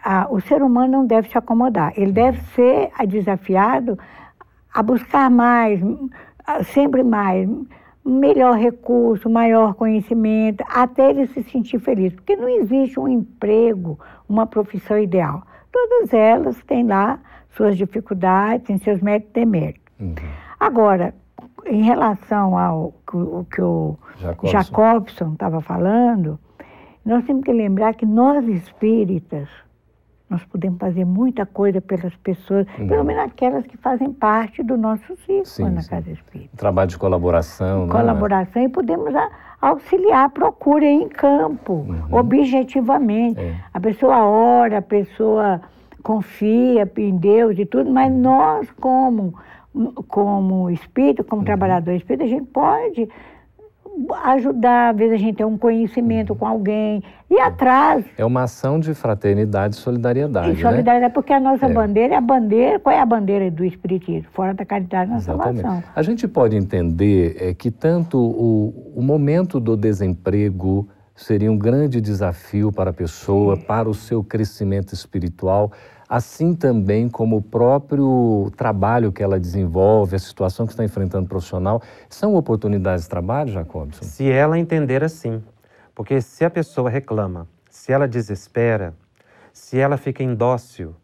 a, 0.05 0.27
o 0.31 0.41
ser 0.41 0.63
humano 0.63 0.93
não 0.93 1.07
deve 1.07 1.29
se 1.29 1.39
acomodar, 1.39 1.93
ele 1.97 2.13
deve 2.13 2.41
ser 2.55 2.91
desafiado 3.07 3.99
a 4.73 4.83
buscar 4.83 5.31
mais, 5.31 5.81
sempre 6.65 7.03
mais, 7.03 7.49
melhor 8.05 8.57
recurso, 8.57 9.29
maior 9.29 9.75
conhecimento, 9.75 10.63
até 10.69 11.11
ele 11.11 11.27
se 11.29 11.43
sentir 11.45 11.81
feliz. 11.81 12.15
Porque 12.15 12.37
não 12.37 12.49
existe 12.49 13.01
um 13.01 13.09
emprego, 13.09 13.99
uma 14.29 14.47
profissão 14.47 14.99
ideal. 14.99 15.43
Todas 15.73 16.15
elas 16.15 16.63
têm 16.65 16.87
lá 16.87 17.19
suas 17.51 17.77
dificuldades, 17.77 18.67
têm 18.67 18.79
seus 18.79 19.01
méritos 19.01 19.31
e 19.31 19.35
deméritos. 19.35 19.83
Uhum. 19.99 20.15
Agora, 20.61 21.15
em 21.65 21.83
relação 21.83 22.57
ao 22.57 22.95
que 23.07 23.63
o 23.63 23.97
Jacobson 24.45 25.33
estava 25.33 25.61
falando, 25.61 26.39
nós 27.05 27.25
temos 27.25 27.45
que 27.45 27.53
lembrar 27.53 27.95
que 27.95 28.05
nós 28.05 28.47
espíritas, 28.49 29.49
nós 30.29 30.45
podemos 30.45 30.79
fazer 30.81 31.05
muita 31.05 31.47
coisa 31.47 31.81
pelas 31.81 32.15
pessoas, 32.17 32.67
uhum. 32.77 32.89
pelo 32.89 33.05
menos 33.05 33.23
aquelas 33.25 33.65
que 33.65 33.77
fazem 33.77 34.13
parte 34.13 34.61
do 34.63 34.77
nosso 34.77 35.17
círculo 35.25 35.71
na 35.71 35.83
sim. 35.83 35.89
Casa 35.89 36.11
Espírita. 36.11 36.57
Trabalho 36.57 36.89
de 36.89 36.99
colaboração. 36.99 37.87
Né? 37.87 37.93
Colaboração 37.93 38.63
e 38.63 38.69
podemos 38.69 39.15
auxiliar, 39.61 40.29
procura 40.31 40.85
em 40.85 41.09
campo, 41.09 41.75
uhum. 41.75 42.19
objetivamente. 42.19 43.39
É. 43.39 43.57
A 43.73 43.79
pessoa 43.79 44.25
ora, 44.27 44.79
a 44.79 44.83
pessoa 44.83 45.61
confia 46.03 46.91
em 46.97 47.17
Deus 47.17 47.57
e 47.59 47.65
tudo, 47.65 47.91
mas 47.91 48.13
nós 48.13 48.69
como 48.81 49.33
como 50.09 50.71
espírito, 50.71 51.25
como 51.25 51.41
uhum. 51.41 51.47
trabalhador 51.47 51.93
espírita, 51.93 52.25
a 52.25 52.29
gente 52.29 52.47
pode 52.47 53.09
ajudar, 54.25 54.91
às 54.91 54.97
vezes 54.97 55.15
a 55.15 55.17
gente 55.17 55.37
tem 55.37 55.47
um 55.47 55.57
conhecimento 55.57 56.33
uhum. 56.33 56.39
com 56.39 56.47
alguém, 56.47 57.03
e 57.31 57.41
atrás. 57.41 58.05
É 58.17 58.25
uma 58.25 58.43
ação 58.43 58.79
de 58.79 58.95
fraternidade 58.95 59.75
e 59.75 59.79
solidariedade. 59.79 60.53
E 60.53 60.57
solidariedade, 60.61 61.01
né? 61.01 61.09
porque 61.09 61.33
a 61.33 61.41
nossa 61.41 61.67
é. 61.67 61.73
bandeira 61.73 62.15
é 62.15 62.17
a 62.17 62.21
bandeira. 62.21 62.79
Qual 62.79 62.95
é 62.95 63.01
a 63.01 63.07
bandeira 63.07 63.51
do 63.51 63.65
Espiritismo? 63.65 64.29
Fora 64.33 64.55
da 64.55 64.65
caridade 64.65 65.11
na 65.11 65.17
Exatamente. 65.17 65.63
salvação. 65.63 65.91
A 65.95 66.03
gente 66.03 66.29
pode 66.29 66.57
entender 66.57 67.37
é, 67.41 67.55
que 67.55 67.71
tanto 67.71 68.19
o, 68.19 68.93
o 68.95 69.03
momento 69.03 69.59
do 69.59 69.77
desemprego 69.77 70.89
seria 71.15 71.51
um 71.51 71.57
grande 71.57 72.01
desafio 72.01 72.71
para 72.71 72.91
a 72.91 72.93
pessoa, 72.93 73.57
para 73.57 73.89
o 73.89 73.95
seu 73.95 74.23
crescimento 74.23 74.93
espiritual 74.93 75.73
assim 76.09 76.55
também 76.55 77.09
como 77.09 77.37
o 77.37 77.43
próprio 77.43 78.51
trabalho 78.57 79.13
que 79.13 79.23
ela 79.23 79.39
desenvolve, 79.39 80.17
a 80.17 80.19
situação 80.19 80.67
que 80.67 80.73
está 80.73 80.85
enfrentando 80.85 81.29
profissional, 81.29 81.83
são 82.09 82.35
oportunidades 82.35 83.05
de 83.05 83.11
trabalho, 83.11 83.53
Jacobson? 83.53 84.05
Se 84.05 84.31
ela 84.31 84.59
entender 84.59 85.03
assim. 85.03 85.43
Porque 85.95 86.21
se 86.21 86.45
a 86.45 86.51
pessoa 86.51 86.91
reclama, 86.91 87.49
se 87.71 87.91
ela 87.91 88.07
desespera, 88.07 88.95
se 89.53 89.79
ela 89.79 89.97
fica 89.97 90.23
indócil 90.23 90.95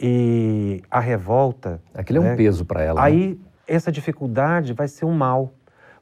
e 0.00 0.82
a 0.90 0.98
revolta. 0.98 1.80
Aquilo 1.94 2.20
né, 2.20 2.26
é 2.26 2.28
um 2.28 2.32
né, 2.32 2.36
peso 2.36 2.64
para 2.64 2.82
ela. 2.82 3.02
Aí 3.02 3.34
né? 3.34 3.36
essa 3.66 3.92
dificuldade 3.92 4.72
vai 4.72 4.88
ser 4.88 5.04
um 5.04 5.12
mal 5.12 5.52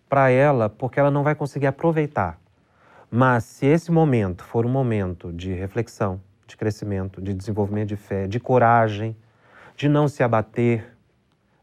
para 0.09 0.31
ela, 0.31 0.69
porque 0.69 0.99
ela 0.99 1.11
não 1.11 1.23
vai 1.23 1.35
conseguir 1.35 1.67
aproveitar. 1.67 2.39
Mas 3.11 3.45
se 3.45 3.67
esse 3.67 3.91
momento 3.91 4.45
for 4.45 4.65
um 4.65 4.69
momento 4.71 5.33
de 5.33 5.53
reflexão, 5.53 6.21
de 6.51 6.57
crescimento, 6.57 7.21
de 7.21 7.33
desenvolvimento 7.33 7.89
de 7.89 7.97
fé, 7.97 8.27
de 8.27 8.39
coragem, 8.39 9.17
de 9.77 9.89
não 9.89 10.09
se 10.09 10.23
abater, 10.23 10.97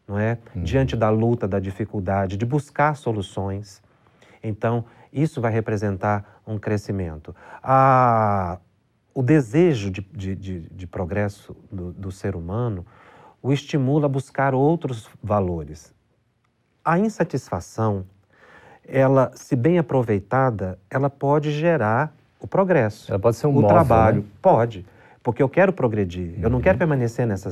não 0.07 0.17
é? 0.17 0.37
Uhum. 0.55 0.63
Diante 0.63 0.95
da 0.95 1.09
luta, 1.09 1.47
da 1.47 1.59
dificuldade, 1.59 2.37
de 2.37 2.45
buscar 2.45 2.95
soluções. 2.95 3.81
Então, 4.41 4.85
isso 5.11 5.41
vai 5.41 5.51
representar 5.51 6.41
um 6.45 6.57
crescimento. 6.57 7.35
A, 7.61 8.59
o 9.13 9.21
desejo 9.21 9.91
de, 9.91 10.01
de, 10.01 10.35
de, 10.35 10.59
de 10.61 10.87
progresso 10.87 11.55
do, 11.71 11.91
do 11.91 12.11
ser 12.11 12.35
humano 12.35 12.85
o 13.41 13.53
estimula 13.53 14.07
a 14.07 14.09
buscar 14.09 14.53
outros 14.53 15.09
valores. 15.21 15.93
A 16.83 16.97
insatisfação, 16.97 18.05
ela, 18.83 19.31
se 19.35 19.55
bem 19.55 19.77
aproveitada, 19.77 20.79
ela 20.89 21.09
pode 21.09 21.51
gerar 21.51 22.16
o 22.39 22.47
progresso. 22.47 23.11
Ela 23.11 23.19
pode 23.19 23.37
ser 23.37 23.47
um 23.47 23.51
O 23.51 23.53
móvel, 23.53 23.69
trabalho. 23.69 24.21
Né? 24.21 24.27
Pode. 24.41 24.85
Porque 25.23 25.43
eu 25.43 25.49
quero 25.49 25.73
progredir. 25.73 26.35
Uhum. 26.35 26.43
Eu 26.43 26.49
não 26.49 26.61
quero 26.61 26.75
uhum. 26.75 26.79
permanecer 26.79 27.27
nessa, 27.27 27.51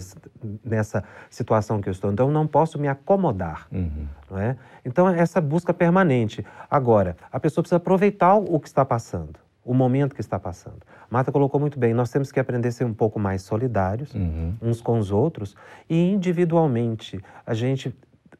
nessa 0.63 1.04
situação 1.30 1.82
que 1.82 1.89
eu 1.89 1.92
estou. 1.92 2.12
Então, 2.12 2.27
eu 2.27 2.34
não 2.34 2.48
posso 2.48 2.80
me 2.80 2.88
acomodar. 2.88 3.68
Uhum. 3.72 4.08
Não 4.32 4.39
é? 4.39 4.56
Então, 4.86 5.10
essa 5.10 5.42
busca 5.42 5.74
permanente. 5.74 6.46
Agora, 6.72 7.18
a 7.32 7.39
pessoa 7.39 7.62
precisa 7.62 7.77
aproveitar 7.77 8.36
o 8.36 8.60
que 8.60 8.68
está 8.68 8.86
passando, 8.86 9.39
o 9.63 9.74
momento 9.74 10.15
que 10.15 10.22
está 10.22 10.39
passando. 10.39 10.80
Marta 11.10 11.32
colocou 11.32 11.60
muito 11.60 11.77
bem, 11.77 11.94
nós 11.94 12.10
temos 12.10 12.32
que 12.32 12.39
aprender 12.39 12.70
a 12.70 12.72
ser 12.72 12.86
um 12.86 12.94
pouco 12.94 13.20
mais 13.20 13.42
solidários 13.42 14.13
uhum. 14.13 14.54
uns 14.62 14.80
com 14.80 14.98
os 14.98 15.12
outros 15.12 15.56
e 15.89 16.12
individualmente 16.12 17.22
a 17.46 17.54
gente 17.54 17.94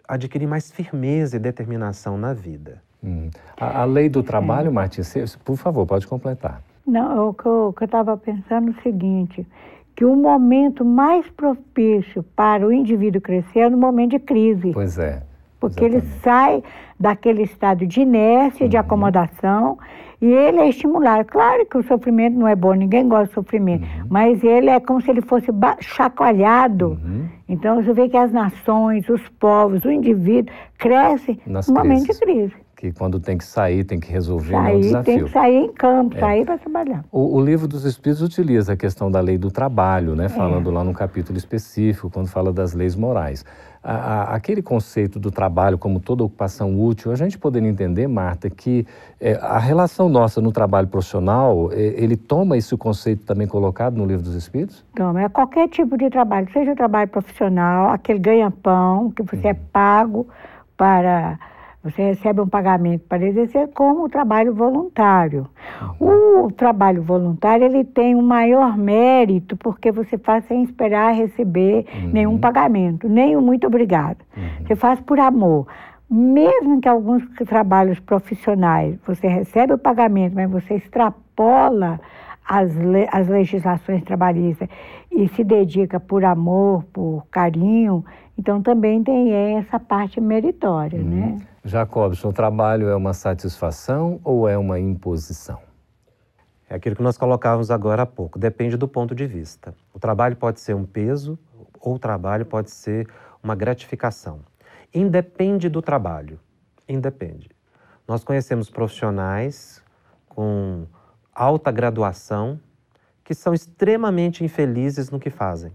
adquirir 0.08 0.48
mais 0.48 0.72
firmeza 0.72 1.36
e 1.36 1.40
determinação 1.40 2.18
na 2.18 2.34
vida. 2.34 2.82
Hum. 3.06 3.30
A, 3.56 3.82
a, 3.82 3.86
lei 3.86 4.10
do 4.10 4.24
trabalho, 4.24 4.70
é. 4.70 4.72
Martins, 4.72 5.36
por 5.46 5.56
favor, 5.56 5.86
pode 5.86 6.08
completar. 6.08 6.62
Não, 6.86 7.30
o 7.30 7.34
que 7.34 7.46
eu 7.46 7.74
estava 7.82 8.18
pensando 8.18 8.70
é 8.70 8.72
o 8.72 8.82
seguinte, 8.82 9.46
que 9.96 10.04
o 10.04 10.16
momento 10.16 10.84
mais 10.84 11.28
propício 11.30 12.24
para 12.36 12.66
o 12.66 12.74
indivíduo 12.74 13.22
crescer 13.22 13.60
é 13.60 13.70
no 13.70 13.78
momento 13.78 14.12
de 14.12 14.20
crise. 14.20 14.72
Pois 14.74 14.98
é. 14.98 15.24
Porque 15.60 15.86
exatamente. 15.86 16.14
ele 16.14 16.22
sai 16.22 16.64
daquele 17.00 17.44
estado 17.44 17.88
de 17.88 18.02
inércia, 18.02 18.66
uhum. 18.66 18.70
de 18.70 18.78
acomodação, 18.78 19.78
e 20.22 20.26
ele 20.26 20.60
é 20.60 20.70
estimulado. 20.70 21.26
Claro 21.26 21.66
que 21.66 21.78
o 21.78 21.84
sofrimento 21.84 22.38
não 22.38 22.48
é 22.48 22.56
bom, 22.56 22.74
ninguém 22.74 23.08
gosta 23.08 23.28
de 23.28 23.34
sofrimento, 23.34 23.84
uhum. 23.84 24.08
mas 24.10 24.44
ele 24.44 24.70
é 24.70 24.80
como 24.80 25.02
se 25.02 25.10
ele 25.10 25.22
fosse 25.22 25.48
chacoalhado. 25.80 27.00
Uhum. 27.04 27.28
Então 27.48 27.82
você 27.82 27.94
vê 27.94 28.10
que 28.10 28.18
as 28.18 28.32
nações, 28.32 29.08
os 29.10 29.28
povos, 29.40 29.84
o 29.86 29.92
indivíduo 29.92 30.54
crescem 30.78 31.40
Nas 31.46 31.68
no 31.68 31.76
momento 31.76 32.06
de 32.06 32.20
crise 32.20 32.65
que 32.86 32.98
quando 32.98 33.20
tem 33.20 33.38
que 33.38 33.44
sair, 33.44 33.84
tem 33.84 34.00
que 34.00 34.12
resolver, 34.12 34.52
sair, 34.52 34.74
é 34.74 34.76
um 34.76 34.80
desafio. 34.80 35.16
Tem 35.16 35.24
que 35.24 35.32
sair 35.32 35.56
em 35.56 35.74
campo, 35.74 36.18
é. 36.18 36.20
sair 36.20 36.46
para 36.46 36.58
trabalhar. 36.58 37.06
O, 37.12 37.38
o, 37.38 37.42
livro 37.42 37.68
dos 37.68 37.84
Espíritos 37.84 38.22
utiliza 38.22 38.74
a 38.74 38.78
questão 38.78 39.10
da 39.10 39.20
lei 39.20 39.38
do 39.38 39.50
trabalho, 39.50 40.16
né? 40.16 40.30
falando 40.30 40.70
é. 40.70 40.74
lá 40.74 40.84
num 40.84 40.94
capítulo 40.94 41.38
específico, 41.38 42.10
quando 42.10 42.28
fala 42.28 42.54
das 42.54 42.74
leis 42.74 42.96
morais. 42.96 43.44
A, 43.84 43.94
a, 43.94 44.36
aquele 44.36 44.62
conceito 44.62 45.20
do 45.20 45.32
trabalho 45.32 45.78
como 45.78 46.00
toda 46.00 46.24
ocupação 46.24 46.80
útil, 46.80 47.12
a 47.12 47.16
gente 47.16 47.38
poderia 47.38 47.70
entender, 47.70 48.08
Marta, 48.08 48.50
que 48.50 48.86
é, 49.20 49.34
a 49.34 49.60
relação 49.60 50.10
nossa 50.10 50.42
no 50.42 50.52
trabalho 50.52 50.88
profissional, 50.88 51.72
é, 51.72 51.80
ele 51.80 52.16
toma 52.16 52.58
esse 52.58 52.76
conceito 52.78 53.26
também 53.26 53.48
colocado 53.48 53.96
no 53.96 54.06
livro 54.06 54.24
dos 54.24 54.36
Espíritos? 54.36 54.84
Toma, 54.96 55.24
é 55.24 55.30
qualquer 55.30 55.70
tipo 55.70 55.98
de 55.98 56.10
trabalho, 56.10 56.48
seja 56.52 56.72
o 56.72 56.76
trabalho 56.76 57.10
profissional, 57.10 57.90
aquele 57.90 58.20
ganha-pão, 58.20 59.12
que 59.12 59.24
você 59.24 59.38
é 59.38 59.40
uhum. 59.42 59.50
é 59.50 59.54
pago 59.72 60.28
para 60.76 61.40
você 61.86 62.02
recebe 62.02 62.42
um 62.42 62.48
pagamento 62.48 63.04
para 63.08 63.24
exercer 63.24 63.68
como 63.68 64.06
o 64.06 64.10
trabalho 64.10 64.56
voluntário. 64.56 65.48
O 66.00 66.52
trabalho 66.52 67.04
voluntário 67.04 67.64
ele 67.64 67.84
tem 67.84 68.16
um 68.16 68.24
maior 68.24 68.76
mérito 68.76 69.56
porque 69.56 69.92
você 69.92 70.18
faz 70.18 70.44
sem 70.46 70.64
esperar 70.64 71.14
receber 71.14 71.86
uhum. 71.94 72.10
nenhum 72.12 72.38
pagamento, 72.40 73.08
nem 73.08 73.38
um 73.38 73.42
muito 73.42 73.68
obrigado. 73.68 74.18
Uhum. 74.36 74.66
Você 74.66 74.76
faz 74.76 75.00
por 75.00 75.20
amor. 75.20 75.68
Mesmo 76.10 76.82
que 76.82 76.90
alguns 76.90 77.24
trabalhos 77.48 78.00
profissionais 78.00 78.98
você 79.06 79.28
recebe 79.28 79.74
o 79.74 79.78
pagamento, 79.78 80.34
mas 80.34 80.50
você 80.50 80.74
extrapola 80.74 82.00
as, 82.48 82.74
le 82.76 83.08
as 83.12 83.28
legislações 83.28 84.04
trabalhistas 84.04 84.70
e 85.12 85.28
se 85.30 85.44
dedica 85.44 86.00
por 86.00 86.24
amor, 86.24 86.84
por 86.86 87.26
carinho, 87.32 88.06
então 88.38 88.62
também 88.62 89.04
tem 89.04 89.32
essa 89.58 89.80
parte 89.80 90.22
meritória, 90.22 91.00
uhum. 91.00 91.10
né? 91.10 91.38
Jacobson, 91.64 92.30
o 92.30 92.34
trabalho 92.34 92.88
é 92.88 92.96
uma 92.96 93.14
satisfação 93.14 94.20
ou 94.24 94.48
é 94.48 94.58
uma 94.58 94.80
imposição? 94.80 95.60
É 96.70 96.76
aquilo 96.76 96.96
que 96.96 97.04
nós 97.04 97.18
colocávamos 97.18 97.72
agora 97.72 98.04
há 98.04 98.06
pouco, 98.06 98.38
depende 98.38 98.78
do 98.78 98.88
ponto 98.88 99.16
de 99.16 99.26
vista. 99.26 99.74
O 99.94 100.00
trabalho 100.00 100.36
pode 100.36 100.60
ser 100.60 100.76
um 100.76 100.86
peso 100.86 101.40
ou 101.80 101.96
o 101.96 102.00
trabalho 102.00 102.46
pode 102.46 102.70
ser 102.70 103.08
uma 103.44 103.56
gratificação. 103.56 104.40
Independe 104.94 105.70
do 105.70 105.82
trabalho, 105.82 106.40
independe. 106.88 107.50
Nós 108.08 108.24
conhecemos 108.24 108.70
profissionais 108.70 109.82
com 110.28 110.86
alta 111.36 111.70
graduação 111.70 112.60
que 113.24 113.36
são 113.36 113.54
extremamente 113.54 114.44
infelizes 114.44 115.10
no 115.10 115.20
que 115.20 115.30
fazem 115.30 115.74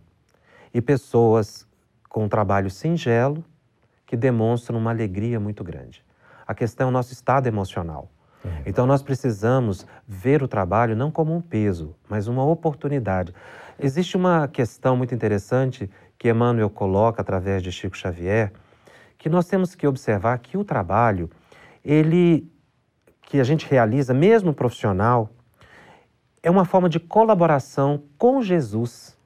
e 0.72 0.80
pessoas 0.80 1.66
com 2.08 2.24
um 2.24 2.28
trabalho 2.28 2.70
singelo 2.70 3.44
que 4.06 4.16
demonstram 4.16 4.78
uma 4.78 4.90
alegria 4.90 5.38
muito 5.38 5.62
grande. 5.62 6.04
A 6.46 6.54
questão 6.54 6.86
é 6.86 6.88
o 6.88 6.92
nosso 6.92 7.12
estado 7.12 7.46
emocional. 7.46 8.10
Uhum. 8.44 8.50
Então 8.64 8.86
nós 8.86 9.02
precisamos 9.02 9.86
ver 10.08 10.42
o 10.42 10.48
trabalho 10.48 10.96
não 10.96 11.10
como 11.10 11.34
um 11.34 11.40
peso, 11.40 11.94
mas 12.08 12.26
uma 12.26 12.44
oportunidade. 12.44 13.34
Existe 13.78 14.16
uma 14.16 14.48
questão 14.48 14.96
muito 14.96 15.14
interessante 15.14 15.90
que 16.18 16.28
Emmanuel 16.28 16.70
coloca 16.70 17.20
através 17.20 17.62
de 17.62 17.70
Chico 17.70 17.96
Xavier, 17.96 18.52
que 19.18 19.28
nós 19.28 19.46
temos 19.46 19.74
que 19.74 19.86
observar 19.86 20.38
que 20.38 20.56
o 20.56 20.64
trabalho, 20.64 21.30
ele 21.84 22.50
que 23.22 23.38
a 23.38 23.44
gente 23.44 23.64
realiza, 23.70 24.12
mesmo 24.12 24.52
profissional, 24.52 25.30
é 26.42 26.50
uma 26.50 26.64
forma 26.64 26.88
de 26.88 26.98
colaboração 26.98 28.02
com 28.16 28.42
Jesus. 28.42 29.16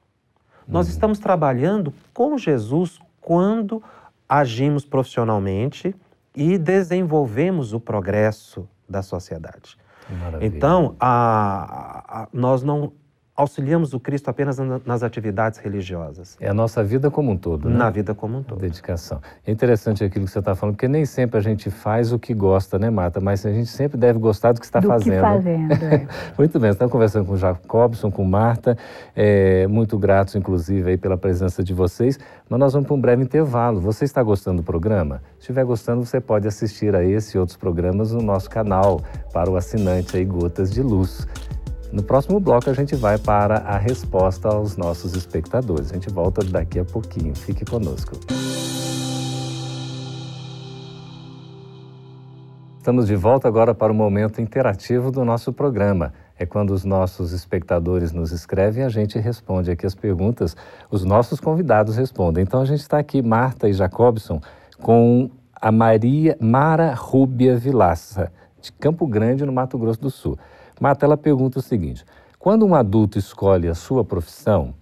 Nós 0.67 0.87
uhum. 0.87 0.93
estamos 0.93 1.19
trabalhando 1.19 1.93
com 2.13 2.37
Jesus 2.37 2.99
quando 3.21 3.81
agimos 4.27 4.85
profissionalmente 4.85 5.95
e 6.35 6.57
desenvolvemos 6.57 7.73
o 7.73 7.79
progresso 7.79 8.67
da 8.87 9.01
sociedade. 9.01 9.77
Maravilha. 10.09 10.45
Então, 10.47 10.95
a, 10.99 12.23
a, 12.23 12.27
nós 12.33 12.61
não 12.61 12.91
auxiliamos 13.35 13.93
o 13.93 13.99
Cristo 13.99 14.29
apenas 14.29 14.57
nas 14.85 15.03
atividades 15.03 15.59
religiosas. 15.59 16.37
É 16.39 16.47
a 16.47 16.53
nossa 16.53 16.81
vida 16.83 17.11
como 17.11 17.31
um 17.31 17.37
todo, 17.37 17.69
né? 17.69 17.77
Na 17.77 17.89
vida 17.89 18.15
como 18.15 18.37
um 18.37 18.43
todo. 18.43 18.59
dedicação. 18.59 19.19
É 19.45 19.51
interessante 19.51 20.03
aquilo 20.03 20.25
que 20.25 20.31
você 20.31 20.39
está 20.39 20.55
falando, 20.55 20.75
porque 20.75 20.87
nem 20.87 21.05
sempre 21.05 21.37
a 21.37 21.41
gente 21.41 21.69
faz 21.69 22.13
o 22.13 22.19
que 22.19 22.33
gosta, 22.33 22.79
né, 22.79 22.89
Marta? 22.89 23.19
Mas 23.19 23.45
a 23.45 23.51
gente 23.51 23.69
sempre 23.69 23.97
deve 23.97 24.19
gostar 24.19 24.53
do 24.53 24.59
que 24.61 24.65
está 24.65 24.79
do 24.79 24.87
fazendo. 24.87 25.15
Que 25.15 25.19
fazendo 25.19 25.73
é. 25.73 26.07
muito 26.37 26.57
bem, 26.59 26.69
estamos 26.69 26.91
conversando 26.91 27.25
com 27.25 27.33
o 27.33 27.37
Jacobson, 27.37 28.09
com 28.09 28.23
Marta, 28.23 28.77
é, 29.13 29.67
muito 29.67 29.97
gratos, 29.97 30.35
inclusive, 30.35 30.91
aí, 30.91 30.97
pela 30.97 31.17
presença 31.17 31.61
de 31.61 31.73
vocês, 31.73 32.17
mas 32.49 32.59
nós 32.59 32.71
vamos 32.71 32.87
para 32.87 32.95
um 32.95 33.01
breve 33.01 33.23
intervalo. 33.23 33.81
Você 33.81 34.05
está 34.05 34.23
gostando 34.23 34.61
do 34.61 34.63
programa? 34.63 35.21
Se 35.33 35.39
estiver 35.41 35.65
gostando, 35.65 36.05
você 36.05 36.21
pode 36.21 36.47
assistir 36.47 36.95
a 36.95 37.03
esse 37.03 37.35
e 37.35 37.39
outros 37.39 37.57
programas 37.57 38.13
no 38.13 38.21
nosso 38.21 38.49
canal, 38.49 39.01
para 39.33 39.49
o 39.49 39.57
assinante 39.57 40.15
aí 40.15 40.23
Gotas 40.23 40.71
de 40.71 40.81
Luz. 40.81 41.27
No 41.91 42.03
próximo 42.03 42.39
bloco, 42.39 42.69
a 42.69 42.73
gente 42.73 42.95
vai 42.95 43.17
para 43.17 43.57
a 43.57 43.77
resposta 43.77 44.49
aos 44.49 44.75
nossos 44.75 45.15
espectadores. 45.15 45.91
A 45.91 45.93
gente 45.93 46.09
volta 46.09 46.43
daqui 46.43 46.79
a 46.79 46.85
pouquinho. 46.85 47.35
Fique 47.35 47.63
conosco. 47.63 48.19
Estamos 52.77 53.07
de 53.07 53.15
volta 53.15 53.47
agora 53.47 53.73
para 53.73 53.91
o 53.91 53.95
momento 53.95 54.39
interativo 54.39 55.09
do 55.09 55.25
nosso 55.25 55.51
programa. 55.51 56.13
É 56.37 56.45
quando 56.45 56.71
os 56.71 56.83
nossos 56.85 57.31
espectadores 57.31 58.11
nos 58.11 58.31
escrevem 58.31 58.83
a 58.83 58.89
gente 58.89 59.17
responde 59.17 59.71
aqui 59.71 59.85
as 59.85 59.95
perguntas. 59.95 60.55
Os 60.91 61.03
nossos 61.03 61.39
convidados 61.39 61.97
respondem. 61.97 62.43
Então 62.43 62.61
a 62.61 62.65
gente 62.65 62.81
está 62.81 62.99
aqui, 62.99 63.21
Marta 63.21 63.67
e 63.67 63.73
Jacobson, 63.73 64.39
com 64.81 65.31
a 65.59 65.71
Maria 65.71 66.37
Mara 66.39 66.93
Rúbia 66.93 67.57
Vilaça, 67.57 68.31
de 68.61 68.71
Campo 68.73 69.07
Grande, 69.07 69.45
no 69.45 69.51
Mato 69.51 69.79
Grosso 69.79 70.01
do 70.01 70.11
Sul. 70.11 70.37
Mata, 70.79 71.05
ela 71.05 71.17
pergunta 71.17 71.59
o 71.59 71.61
seguinte: 71.61 72.05
quando 72.37 72.65
um 72.65 72.75
adulto 72.75 73.17
escolhe 73.17 73.67
a 73.67 73.75
sua 73.75 74.03
profissão, 74.03 74.73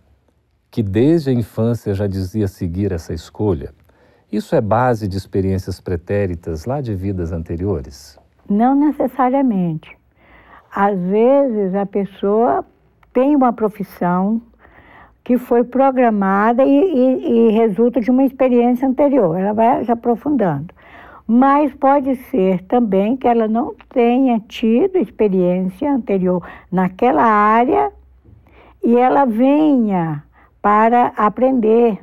que 0.71 0.81
desde 0.81 1.29
a 1.29 1.33
infância 1.33 1.93
já 1.93 2.07
dizia 2.07 2.47
seguir 2.47 2.91
essa 2.91 3.13
escolha, 3.13 3.73
isso 4.31 4.55
é 4.55 4.61
base 4.61 5.07
de 5.07 5.17
experiências 5.17 5.79
pretéritas 5.79 6.65
lá 6.65 6.81
de 6.81 6.95
vidas 6.95 7.31
anteriores? 7.31 8.17
Não 8.49 8.75
necessariamente. 8.75 9.95
Às 10.75 10.99
vezes 10.99 11.75
a 11.75 11.85
pessoa 11.85 12.65
tem 13.13 13.35
uma 13.35 13.53
profissão 13.53 14.41
que 15.23 15.37
foi 15.37 15.63
programada 15.63 16.65
e, 16.65 16.69
e, 16.69 17.49
e 17.49 17.51
resulta 17.51 18.01
de 18.01 18.09
uma 18.09 18.25
experiência 18.25 18.87
anterior. 18.87 19.37
Ela 19.37 19.53
vai 19.53 19.85
se 19.85 19.91
aprofundando 19.91 20.73
mas 21.27 21.73
pode 21.73 22.15
ser 22.15 22.63
também 22.63 23.15
que 23.15 23.27
ela 23.27 23.47
não 23.47 23.73
tenha 23.89 24.39
tido 24.41 24.97
experiência 24.97 25.91
anterior 25.91 26.45
naquela 26.71 27.23
área 27.23 27.91
e 28.83 28.97
ela 28.97 29.25
venha 29.25 30.23
para 30.61 31.07
aprender, 31.17 31.99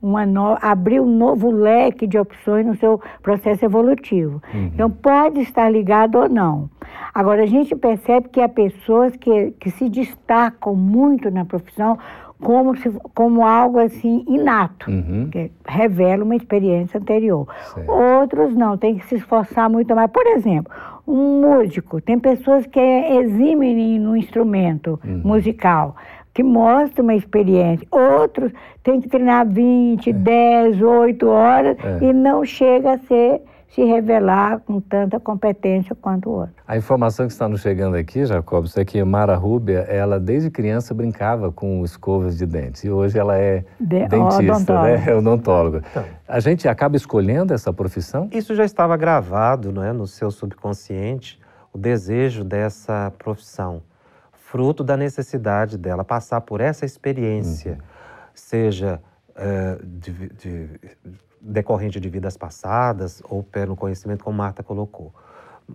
uma 0.00 0.26
no... 0.26 0.58
abrir 0.60 1.00
um 1.00 1.06
novo 1.06 1.50
leque 1.50 2.06
de 2.06 2.18
opções 2.18 2.66
no 2.66 2.76
seu 2.76 3.00
processo 3.22 3.64
evolutivo. 3.64 4.42
Uhum. 4.52 4.66
Então, 4.66 4.90
pode 4.90 5.40
estar 5.40 5.70
ligado 5.70 6.18
ou 6.18 6.28
não. 6.28 6.68
Agora, 7.14 7.42
a 7.42 7.46
gente 7.46 7.74
percebe 7.76 8.28
que 8.28 8.40
há 8.40 8.48
pessoas 8.48 9.14
que, 9.16 9.52
que 9.52 9.70
se 9.70 9.88
destacam 9.88 10.74
muito 10.74 11.30
na 11.30 11.44
profissão 11.44 11.98
como, 12.44 12.76
se, 12.76 12.90
como 13.14 13.44
algo 13.44 13.78
assim 13.78 14.24
inato, 14.28 14.90
uhum. 14.90 15.28
que 15.32 15.50
revela 15.66 16.22
uma 16.22 16.36
experiência 16.36 17.00
anterior. 17.00 17.48
Certo. 17.74 17.90
Outros 17.90 18.54
não, 18.54 18.76
tem 18.76 18.96
que 18.96 19.06
se 19.06 19.16
esforçar 19.16 19.68
muito 19.70 19.96
mais. 19.96 20.10
Por 20.10 20.26
exemplo, 20.26 20.70
um 21.08 21.40
músico, 21.40 22.00
tem 22.00 22.18
pessoas 22.18 22.66
que 22.66 22.78
eximem 22.78 23.98
no 23.98 24.14
instrumento 24.14 25.00
uhum. 25.02 25.22
musical, 25.24 25.96
que 26.34 26.42
mostram 26.42 27.04
uma 27.04 27.14
experiência. 27.14 27.88
Outros 27.90 28.52
têm 28.82 29.00
que 29.00 29.08
treinar 29.08 29.48
20, 29.48 30.10
é. 30.10 30.12
10, 30.12 30.82
8 30.82 31.26
horas 31.26 31.76
é. 31.82 32.04
e 32.04 32.12
não 32.12 32.44
chega 32.44 32.92
a 32.92 32.98
ser 32.98 33.40
se 33.74 33.82
revelar 33.82 34.60
com 34.60 34.80
tanta 34.80 35.18
competência 35.18 35.96
quanto 35.96 36.30
o 36.30 36.32
outro. 36.34 36.54
A 36.66 36.76
informação 36.76 37.26
que 37.26 37.32
está 37.32 37.48
nos 37.48 37.60
chegando 37.60 37.96
aqui, 37.96 38.24
Jacob, 38.24 38.66
é 38.76 38.84
que 38.84 39.02
Mara 39.02 39.34
Rúbia, 39.34 39.80
ela 39.80 40.20
desde 40.20 40.48
criança 40.48 40.94
brincava 40.94 41.50
com 41.50 41.84
escovas 41.84 42.38
de 42.38 42.46
dentes 42.46 42.84
e 42.84 42.90
hoje 42.90 43.18
ela 43.18 43.36
é 43.36 43.64
de, 43.80 44.06
dentista, 44.06 44.82
né? 44.82 45.04
é 45.08 45.14
odontóloga. 45.16 45.82
Então, 45.90 46.04
a 46.28 46.38
gente 46.38 46.68
acaba 46.68 46.96
escolhendo 46.96 47.52
essa 47.52 47.72
profissão? 47.72 48.28
Isso 48.32 48.54
já 48.54 48.64
estava 48.64 48.96
gravado 48.96 49.72
não 49.72 49.82
é, 49.82 49.92
no 49.92 50.06
seu 50.06 50.30
subconsciente, 50.30 51.40
o 51.72 51.78
desejo 51.78 52.44
dessa 52.44 53.12
profissão. 53.18 53.82
fruto 54.32 54.84
da 54.84 54.96
necessidade 54.96 55.76
dela 55.76 56.04
passar 56.04 56.40
por 56.42 56.60
essa 56.60 56.84
experiência, 56.84 57.72
uhum. 57.72 57.78
seja 58.32 59.00
é, 59.34 59.78
de, 59.82 60.12
de, 60.28 60.68
decorrente 61.44 62.00
de 62.00 62.08
vidas 62.08 62.36
passadas 62.36 63.22
ou 63.28 63.42
pelo 63.42 63.76
conhecimento, 63.76 64.24
como 64.24 64.38
Marta 64.38 64.62
colocou. 64.62 65.14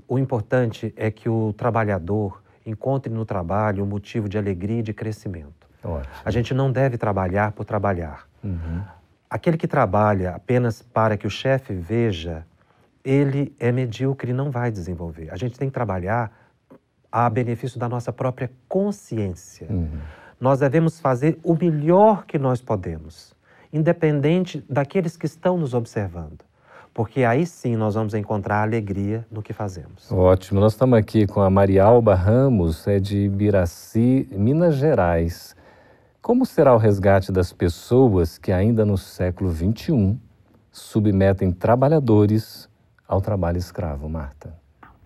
O 0.07 0.17
importante 0.17 0.93
é 0.97 1.11
que 1.11 1.29
o 1.29 1.53
trabalhador 1.53 2.41
encontre 2.65 3.11
no 3.11 3.25
trabalho 3.25 3.83
um 3.83 3.87
motivo 3.87 4.27
de 4.27 4.37
alegria 4.37 4.79
e 4.79 4.83
de 4.83 4.93
crescimento. 4.93 5.67
Ótimo. 5.83 6.13
A 6.25 6.31
gente 6.31 6.53
não 6.53 6.71
deve 6.71 6.97
trabalhar 6.97 7.51
por 7.51 7.65
trabalhar. 7.65 8.27
Uhum. 8.43 8.81
Aquele 9.29 9.57
que 9.57 9.67
trabalha 9.67 10.35
apenas 10.35 10.81
para 10.81 11.15
que 11.15 11.27
o 11.27 11.29
chefe 11.29 11.73
veja, 11.73 12.45
ele 13.03 13.55
é 13.59 13.71
medíocre 13.71 14.31
e 14.31 14.33
não 14.33 14.51
vai 14.51 14.71
desenvolver. 14.71 15.31
A 15.31 15.37
gente 15.37 15.57
tem 15.57 15.69
que 15.69 15.73
trabalhar 15.73 16.31
a 17.11 17.29
benefício 17.29 17.79
da 17.79 17.87
nossa 17.87 18.11
própria 18.11 18.51
consciência. 18.67 19.67
Uhum. 19.69 19.99
Nós 20.39 20.59
devemos 20.59 20.99
fazer 20.99 21.39
o 21.43 21.55
melhor 21.55 22.25
que 22.25 22.37
nós 22.37 22.61
podemos, 22.61 23.35
independente 23.71 24.63
daqueles 24.69 25.15
que 25.15 25.25
estão 25.25 25.57
nos 25.57 25.73
observando 25.73 26.49
porque 26.93 27.23
aí 27.23 27.45
sim 27.45 27.75
nós 27.75 27.95
vamos 27.95 28.13
encontrar 28.13 28.61
alegria 28.61 29.25
no 29.31 29.41
que 29.41 29.53
fazemos. 29.53 30.11
Ótimo. 30.11 30.59
Nós 30.59 30.73
estamos 30.73 30.97
aqui 30.97 31.25
com 31.25 31.39
a 31.39 31.49
Marialba 31.49 32.13
Ramos, 32.13 32.85
é 32.87 32.99
de 32.99 33.19
Ibiraci, 33.19 34.27
Minas 34.31 34.75
Gerais. 34.75 35.55
Como 36.21 36.45
será 36.45 36.73
o 36.73 36.77
resgate 36.77 37.31
das 37.31 37.53
pessoas 37.53 38.37
que 38.37 38.51
ainda 38.51 38.85
no 38.85 38.97
século 38.97 39.49
XXI 39.51 40.17
submetem 40.71 41.51
trabalhadores 41.51 42.69
ao 43.07 43.21
trabalho 43.21 43.57
escravo, 43.57 44.09
Marta? 44.09 44.53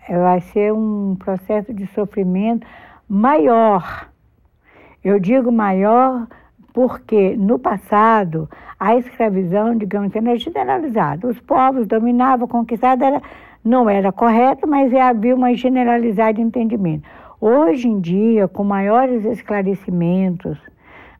Vai 0.08 0.40
ser 0.40 0.72
um 0.72 1.16
processo 1.16 1.72
de 1.72 1.86
sofrimento 1.86 2.66
maior. 3.08 4.10
Eu 5.02 5.20
digo 5.20 5.52
maior 5.52 6.26
porque 6.74 7.36
no 7.36 7.56
passado 7.56 8.50
a 8.78 8.96
escravidão, 8.96 9.78
digamos 9.78 10.10
assim, 10.10 10.28
era 10.28 10.36
generalizada. 10.36 11.28
Os 11.28 11.40
povos 11.40 11.86
dominavam, 11.86 12.48
conquistavam, 12.48 13.06
era, 13.06 13.22
não 13.64 13.88
era 13.88 14.10
correto, 14.10 14.68
mas 14.68 14.92
havia 14.92 15.36
uma 15.36 15.54
generalizada 15.54 16.34
de 16.34 16.42
entendimento. 16.42 17.08
Hoje 17.40 17.88
em 17.88 18.00
dia, 18.00 18.48
com 18.48 18.64
maiores 18.64 19.24
esclarecimentos 19.24 20.58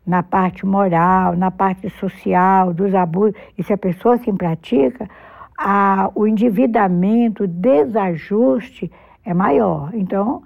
na 0.04 0.24
parte 0.24 0.66
moral, 0.66 1.36
na 1.36 1.52
parte 1.52 1.88
social, 1.88 2.74
dos 2.74 2.92
abusos, 2.92 3.34
e 3.56 3.62
se 3.62 3.72
a 3.72 3.78
pessoa 3.78 4.18
se 4.18 4.32
pratica, 4.32 5.08
a, 5.56 6.10
o 6.16 6.26
endividamento, 6.26 7.44
o 7.44 7.48
desajuste 7.48 8.90
é 9.24 9.32
maior. 9.32 9.90
Então, 9.94 10.42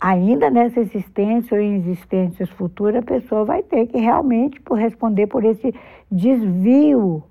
ainda 0.00 0.50
nessa 0.50 0.80
existência 0.80 1.56
ou 1.56 1.62
em 1.62 1.76
existências 1.76 2.48
futuras, 2.50 2.96
a 2.96 3.02
pessoa 3.02 3.44
vai 3.44 3.62
ter 3.62 3.86
que 3.86 3.98
realmente 3.98 4.60
responder 4.72 5.26
por 5.26 5.44
esse 5.44 5.74
desvio, 6.10 7.22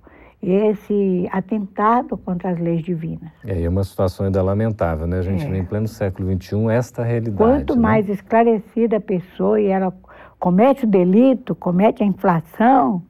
esse 0.41 1.27
atentado 1.31 2.17
contra 2.17 2.51
as 2.51 2.59
leis 2.59 2.83
divinas. 2.83 3.31
É, 3.45 3.63
é 3.63 3.69
uma 3.69 3.83
situação 3.83 4.25
ainda 4.25 4.41
lamentável, 4.41 5.07
né? 5.07 5.19
A 5.19 5.23
gente 5.23 5.45
é. 5.45 5.49
vem 5.49 5.61
em 5.61 5.65
pleno 5.65 5.87
século 5.87 6.31
XXI, 6.31 6.69
esta 6.69 7.03
realidade. 7.03 7.37
Quanto 7.37 7.75
né? 7.75 7.81
mais 7.81 8.09
esclarecida 8.09 8.97
a 8.97 9.01
pessoa 9.01 9.59
e 9.59 9.67
ela 9.67 9.93
comete 10.39 10.85
o 10.85 10.87
delito, 10.87 11.55
comete 11.55 12.03
a 12.03 12.05
inflação, 12.05 13.01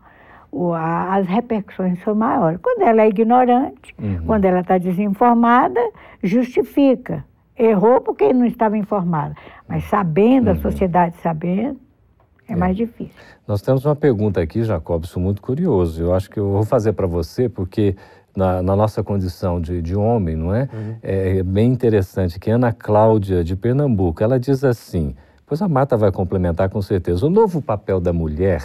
as 0.76 1.28
repercussões 1.28 2.02
são 2.04 2.16
maiores. 2.16 2.60
Quando 2.62 2.82
ela 2.82 3.02
é 3.02 3.10
ignorante, 3.10 3.94
uhum. 4.02 4.26
quando 4.26 4.46
ela 4.46 4.62
está 4.62 4.78
desinformada, 4.78 5.80
justifica. 6.24 7.26
Errou 7.58 8.02
porque 8.02 8.32
não 8.34 8.46
estava 8.46 8.78
informada. 8.78 9.36
Mas 9.68 9.84
sabendo, 9.86 10.48
uhum. 10.48 10.54
a 10.54 10.60
sociedade 10.62 11.16
sabendo, 11.22 11.80
é, 12.48 12.54
é, 12.54 12.56
mais 12.56 12.76
difícil. 12.76 13.16
Nós 13.48 13.62
temos 13.62 13.86
uma 13.86 13.96
pergunta 13.96 14.42
aqui, 14.42 14.64
Jacobson, 14.64 15.20
muito 15.20 15.42
curioso. 15.42 16.02
Eu 16.02 16.14
acho 16.14 16.30
que 16.30 16.40
eu 16.40 16.52
vou 16.52 16.64
fazer 16.64 16.94
para 16.94 17.08
você, 17.08 17.50
porque 17.50 17.96
na, 18.36 18.62
na, 18.62 18.76
nossa 18.76 19.04
condição 19.04 19.60
de, 19.60 19.82
de 19.82 19.96
homem, 19.96 20.36
não 20.36 20.54
é? 20.54 20.70
Uhum. 20.72 20.96
é? 21.02 21.38
É 21.38 21.44
bem 21.44 21.72
interessante 21.72 22.40
que 22.40 22.52
Ana 22.52 22.72
Cláudia, 22.72 23.44
de 23.44 23.56
Pernambuco, 23.56 24.24
ela 24.24 24.40
diz 24.40 24.64
assim, 24.64 25.16
pois 25.46 25.62
a 25.62 25.68
Marta 25.68 25.98
vai 25.98 26.12
complementar 26.12 26.70
com 26.70 26.82
certeza, 26.82 27.26
o 27.26 27.30
novo 27.30 27.62
papel 27.62 28.00
da 28.00 28.14
mulher 28.14 28.64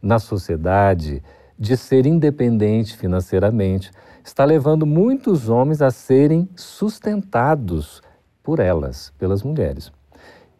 na 0.00 0.18
sociedade 0.18 1.22
de 1.58 1.76
ser 1.76 2.06
independente 2.06 2.96
financeiramente 2.96 3.90
está 4.22 4.44
levando 4.44 4.86
muitos 4.86 5.48
homens 5.48 5.82
a 5.82 5.90
serem 5.90 6.48
sustentados 6.54 8.02
por 8.44 8.60
elas, 8.60 9.10
pelas 9.18 9.42
mulheres. 9.42 9.90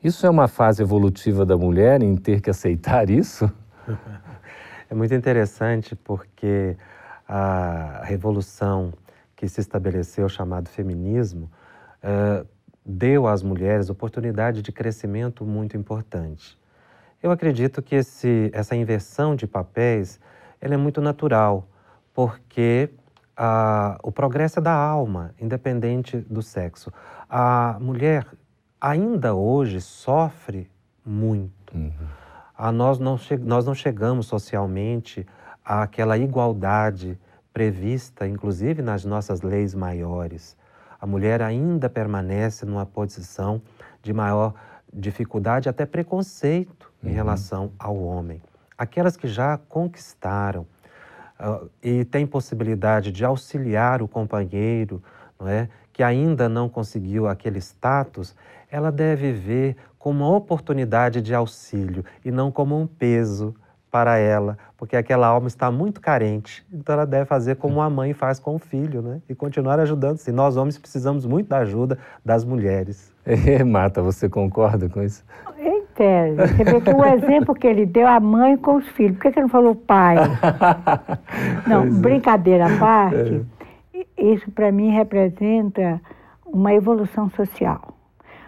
Isso 0.03 0.27
é 0.27 0.31
uma 0.31 0.49
fase 0.49 0.83
evolutiva 0.83 1.47
da 1.47 1.57
mulher 1.57 2.03
em 2.03 2.17
ter 2.17 2.41
que 2.41 2.51
aceitar 2.51 3.09
isso? 3.09 3.49
É 4.91 4.95
muito 4.95 5.15
interessante 5.15 5.97
porque 5.97 6.77
a 7.27 8.03
revolução 8.05 8.93
que 9.35 9.49
se 9.49 9.61
estabeleceu, 9.61 10.29
chamado 10.29 10.69
feminismo, 10.69 11.51
uh, 12.05 12.47
deu 12.85 13.27
às 13.27 13.43
mulheres 13.43 13.89
oportunidade 13.89 14.61
de 14.61 14.71
crescimento 14.71 15.45
muito 15.45 15.75
importante. 15.75 16.57
Eu 17.23 17.31
acredito 17.31 17.81
que 17.81 17.97
esse, 17.97 18.51
essa 18.53 18.77
inversão 18.77 19.35
de 19.35 19.47
papéis 19.47 20.21
ela 20.61 20.75
é 20.75 20.77
muito 20.77 21.01
natural, 21.01 21.67
porque 22.13 22.91
uh, 23.39 23.99
o 24.03 24.13
progresso 24.13 24.59
é 24.59 24.63
da 24.63 24.75
alma, 24.75 25.35
independente 25.41 26.19
do 26.19 26.43
sexo. 26.43 26.93
A 27.29 27.77
mulher 27.81 28.27
ainda 28.81 29.35
hoje 29.35 29.81
sofre 29.81 30.71
muito. 31.05 31.75
Uhum. 31.75 31.93
A 32.57 32.71
nós, 32.71 32.99
não 32.99 33.19
nós 33.41 33.67
não 33.67 33.75
chegamos 33.75 34.27
socialmente 34.27 35.27
àquela 35.65 36.17
igualdade 36.17 37.19
prevista, 37.53 38.27
inclusive 38.27 38.83
nas 38.83 39.05
nossas 39.05 39.43
leis 39.43 39.75
maiores. 39.75 40.57
A 41.01 41.07
mulher 41.07 41.43
ainda 41.43 41.89
permanece 41.89 42.65
numa 42.65 42.87
posição 42.87 43.61
de 44.03 44.13
maior 44.13 44.55
dificuldade, 44.93 45.69
até 45.69 45.85
preconceito 45.85 46.93
uhum. 47.03 47.11
em 47.11 47.13
relação 47.13 47.73
ao 47.79 47.97
homem. 47.97 48.41
Aquelas 48.77 49.17
que 49.17 49.27
já 49.27 49.59
conquistaram 49.59 50.67
e 51.83 52.05
têm 52.05 52.27
possibilidade 52.27 53.11
de 53.11 53.25
auxiliar 53.25 54.03
o 54.03 54.09
companheiro, 54.09 55.03
não 55.39 55.49
é? 55.49 55.69
que 55.93 56.03
ainda 56.03 56.49
não 56.49 56.69
conseguiu 56.69 57.29
aquele 57.29 57.61
status, 57.61 58.35
ela 58.71 58.91
deve 58.91 59.33
ver 59.33 59.77
como 59.97 60.25
uma 60.25 60.37
oportunidade 60.37 61.23
de 61.23 61.33
auxílio 61.35 62.05
e 62.25 62.33
não 62.33 62.51
como 62.51 62.79
um 62.79 62.87
peso 62.87 63.55
para 63.95 64.19
ela, 64.19 64.59
porque 64.77 64.97
aquela 64.97 65.29
alma 65.29 65.47
está 65.47 65.71
muito 65.71 66.01
carente. 66.01 66.67
Então 66.73 66.95
ela 66.95 67.07
deve 67.07 67.27
fazer 67.27 67.55
como 67.55 67.81
a 67.81 67.89
mãe 67.89 68.13
faz 68.13 68.41
com 68.41 68.57
o 68.57 68.59
filho, 68.59 69.01
né? 69.01 69.23
E 69.29 69.37
continuar 69.37 69.79
ajudando. 69.79 70.19
-se. 70.19 70.33
Nós 70.33 70.57
homens 70.57 70.77
precisamos 70.77 71.25
muito 71.25 71.49
da 71.49 71.59
ajuda 71.59 71.97
das 72.25 72.45
mulheres. 72.45 73.15
É, 73.25 73.65
Mata, 73.65 74.03
você 74.03 74.29
concorda 74.29 74.87
com 74.89 75.03
isso? 75.03 75.25
Em 75.57 75.74
tese. 75.95 76.37
Você 76.37 76.65
vê 76.65 76.81
que 76.81 76.91
o 76.91 77.05
exemplo 77.05 77.55
que 77.55 77.67
ele 77.67 77.87
deu, 77.87 78.07
a 78.07 78.21
mãe 78.21 78.57
com 78.57 78.77
os 78.77 78.89
filhos. 78.91 79.17
Por 79.17 79.23
que, 79.23 79.33
que 79.33 79.39
ele 79.39 79.45
não 79.45 79.51
falou 79.51 79.75
pai? 79.75 80.17
não, 81.67 81.85
é. 81.85 81.91
brincadeira 81.91 82.67
à 82.67 82.79
parte. 82.79 83.45
É 83.95 84.25
isso 84.25 84.51
para 84.51 84.71
mim 84.71 84.91
representa 84.91 86.01
uma 86.47 86.73
evolução 86.73 87.31
social. 87.31 87.95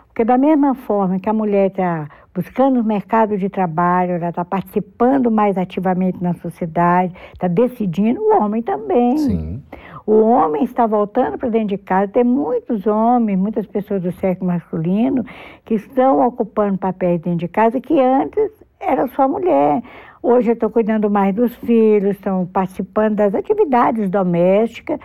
Porque 0.08 0.24
da 0.24 0.38
mesma 0.38 0.74
forma 0.74 1.18
que 1.18 1.28
a 1.28 1.32
mulher 1.32 1.66
está 1.66 2.08
buscando 2.34 2.80
o 2.80 2.84
mercado 2.84 3.36
de 3.36 3.48
trabalho, 3.48 4.12
ela 4.12 4.28
está 4.28 4.44
participando 4.44 5.30
mais 5.30 5.56
ativamente 5.56 6.22
na 6.22 6.34
sociedade, 6.34 7.14
está 7.32 7.48
decidindo, 7.48 8.20
o 8.20 8.42
homem 8.42 8.62
também. 8.62 9.18
Sim. 9.18 9.62
O 10.06 10.20
homem 10.20 10.62
está 10.62 10.86
voltando 10.86 11.36
para 11.36 11.48
dentro 11.48 11.68
de 11.68 11.78
casa. 11.78 12.12
Tem 12.12 12.22
muitos 12.22 12.86
homens, 12.86 13.36
muitas 13.36 13.66
pessoas 13.66 14.00
do 14.00 14.12
sexo 14.12 14.44
masculino 14.44 15.24
que 15.64 15.74
estão 15.74 16.24
ocupando 16.24 16.78
papéis 16.78 17.20
dentro 17.20 17.40
de 17.40 17.48
casa 17.48 17.80
que 17.80 17.98
antes 18.00 18.52
era 18.78 19.08
só 19.08 19.28
mulher. 19.28 19.82
Hoje 20.22 20.52
estão 20.52 20.70
cuidando 20.70 21.10
mais 21.10 21.34
dos 21.34 21.54
filhos, 21.56 22.12
estão 22.12 22.46
participando 22.46 23.16
das 23.16 23.34
atividades 23.34 24.08
domésticas 24.08 25.00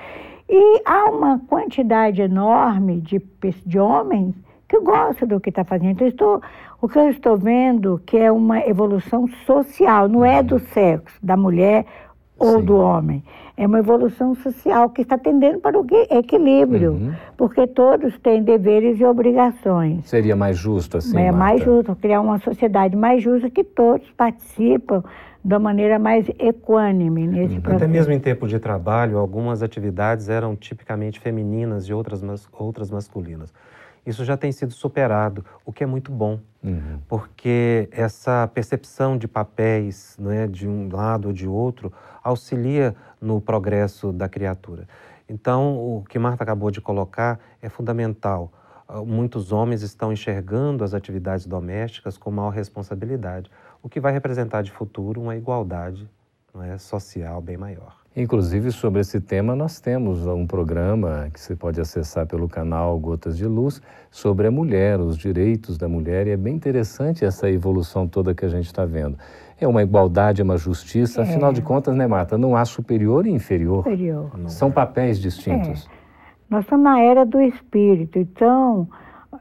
e 0.47 0.81
há 0.85 1.05
uma 1.05 1.39
quantidade 1.47 2.21
enorme 2.21 3.01
de, 3.01 3.19
de 3.65 3.79
homens 3.79 4.35
que 4.67 4.79
gostam 4.81 5.27
do 5.27 5.39
que 5.39 5.49
está 5.49 5.63
fazendo. 5.63 5.91
Então, 5.91 6.07
estou, 6.07 6.41
o 6.79 6.87
que 6.87 6.99
eu 6.99 7.09
estou 7.09 7.37
vendo 7.37 7.99
que 8.05 8.17
é 8.17 8.31
uma 8.31 8.59
evolução 8.59 9.27
social, 9.45 10.07
não 10.07 10.23
é 10.23 10.43
do 10.43 10.59
sexo, 10.59 11.17
da 11.23 11.35
mulher 11.35 11.85
ou 12.37 12.59
Sim. 12.59 12.65
do 12.65 12.77
homem. 12.77 13.23
É 13.57 13.67
uma 13.67 13.79
evolução 13.79 14.33
social 14.35 14.89
que 14.89 15.01
está 15.01 15.17
tendendo 15.17 15.59
para 15.59 15.79
o 15.79 15.85
equilíbrio, 16.09 16.93
uhum. 16.93 17.13
porque 17.37 17.67
todos 17.67 18.17
têm 18.19 18.43
deveres 18.43 18.99
e 18.99 19.05
obrigações. 19.05 20.07
Seria 20.07 20.35
mais 20.35 20.57
justo 20.57 20.97
assim? 20.97 21.17
É 21.17 21.31
Marta? 21.31 21.37
mais 21.37 21.63
justo, 21.63 21.95
criar 21.95 22.21
uma 22.21 22.39
sociedade 22.39 22.95
mais 22.95 23.21
justa 23.21 23.49
que 23.49 23.63
todos 23.63 24.09
participam 24.11 25.03
da 25.43 25.57
maneira 25.57 25.97
mais 25.97 26.29
equânime 26.39 27.27
nesse 27.27 27.55
uhum. 27.55 27.61
processo. 27.61 27.83
Até 27.83 27.91
mesmo 27.91 28.13
em 28.13 28.19
tempo 28.19 28.47
de 28.47 28.59
trabalho, 28.59 29.17
algumas 29.17 29.63
atividades 29.63 30.29
eram 30.29 30.55
tipicamente 30.55 31.19
femininas 31.19 31.85
e 31.85 31.93
outras, 31.93 32.21
mas, 32.21 32.47
outras 32.53 32.91
masculinas. 32.91 33.51
Isso 34.05 34.25
já 34.25 34.35
tem 34.35 34.51
sido 34.51 34.73
superado, 34.73 35.45
o 35.65 35.71
que 35.71 35.83
é 35.83 35.87
muito 35.87 36.11
bom, 36.11 36.39
uhum. 36.63 36.99
porque 37.07 37.87
essa 37.91 38.49
percepção 38.53 39.17
de 39.17 39.27
papéis 39.27 40.17
né, 40.19 40.47
de 40.47 40.67
um 40.67 40.89
lado 40.91 41.27
ou 41.27 41.33
de 41.33 41.47
outro 41.47 41.91
auxilia 42.23 42.95
no 43.19 43.39
progresso 43.39 44.11
da 44.11 44.27
criatura. 44.27 44.87
Então, 45.29 45.77
o 45.77 46.03
que 46.03 46.19
Marta 46.19 46.43
acabou 46.43 46.71
de 46.71 46.81
colocar 46.81 47.39
é 47.61 47.69
fundamental. 47.69 48.51
Ah, 48.87 49.01
muitos 49.01 49.51
homens 49.51 49.81
estão 49.81 50.11
enxergando 50.11 50.83
as 50.83 50.93
atividades 50.93 51.45
domésticas 51.45 52.17
com 52.17 52.29
maior 52.31 52.49
responsabilidade, 52.49 53.49
o 53.81 53.87
que 53.87 53.99
vai 53.99 54.11
representar 54.11 54.61
de 54.61 54.71
futuro 54.71 55.21
uma 55.21 55.35
igualdade 55.35 56.09
não 56.53 56.61
é, 56.61 56.77
social 56.77 57.41
bem 57.41 57.55
maior. 57.55 58.00
Inclusive, 58.13 58.73
sobre 58.73 58.99
esse 58.99 59.21
tema, 59.21 59.55
nós 59.55 59.79
temos 59.79 60.27
um 60.27 60.45
programa 60.45 61.29
que 61.33 61.39
você 61.39 61.55
pode 61.55 61.79
acessar 61.79 62.27
pelo 62.27 62.49
canal 62.49 62.99
Gotas 62.99 63.37
de 63.37 63.45
Luz 63.45 63.81
sobre 64.09 64.47
a 64.47 64.51
mulher, 64.51 64.99
os 64.99 65.17
direitos 65.17 65.77
da 65.77 65.87
mulher, 65.87 66.27
e 66.27 66.31
é 66.31 66.37
bem 66.37 66.55
interessante 66.55 67.23
essa 67.23 67.49
evolução 67.49 68.05
toda 68.05 68.35
que 68.35 68.43
a 68.43 68.49
gente 68.49 68.65
está 68.65 68.83
vendo. 68.83 69.17
É 69.57 69.65
uma 69.65 69.81
igualdade, 69.81 70.41
é 70.41 70.43
uma 70.43 70.57
justiça, 70.57 71.21
é. 71.21 71.23
afinal 71.23 71.53
de 71.53 71.61
contas, 71.61 71.95
né, 71.95 72.05
Marta? 72.05 72.37
Não 72.37 72.53
há 72.53 72.65
superior 72.65 73.25
e 73.25 73.31
inferior. 73.31 73.83
Superior. 73.85 74.29
São 74.47 74.69
papéis 74.69 75.17
distintos. 75.17 75.87
É. 75.87 76.01
Nós 76.49 76.65
estamos 76.65 76.83
na 76.83 76.99
era 76.99 77.25
do 77.25 77.39
espírito, 77.39 78.19
então 78.19 78.89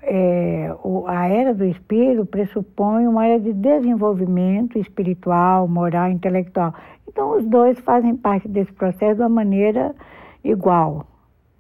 é, 0.03 0.75
o, 0.83 1.07
a 1.07 1.27
era 1.27 1.55
do 1.55 1.65
espírito 1.65 2.25
pressupõe 2.25 3.07
uma 3.07 3.27
era 3.27 3.39
de 3.39 3.53
desenvolvimento 3.53 4.79
espiritual, 4.79 5.69
moral, 5.69 6.11
intelectual. 6.11 6.75
Então, 7.07 7.37
os 7.39 7.45
dois 7.47 7.79
fazem 7.81 8.17
parte 8.17 8.49
desse 8.49 8.73
processo 8.73 9.17
de 9.17 9.23
uma 9.23 9.29
maneira 9.29 9.95
igual, 10.43 11.07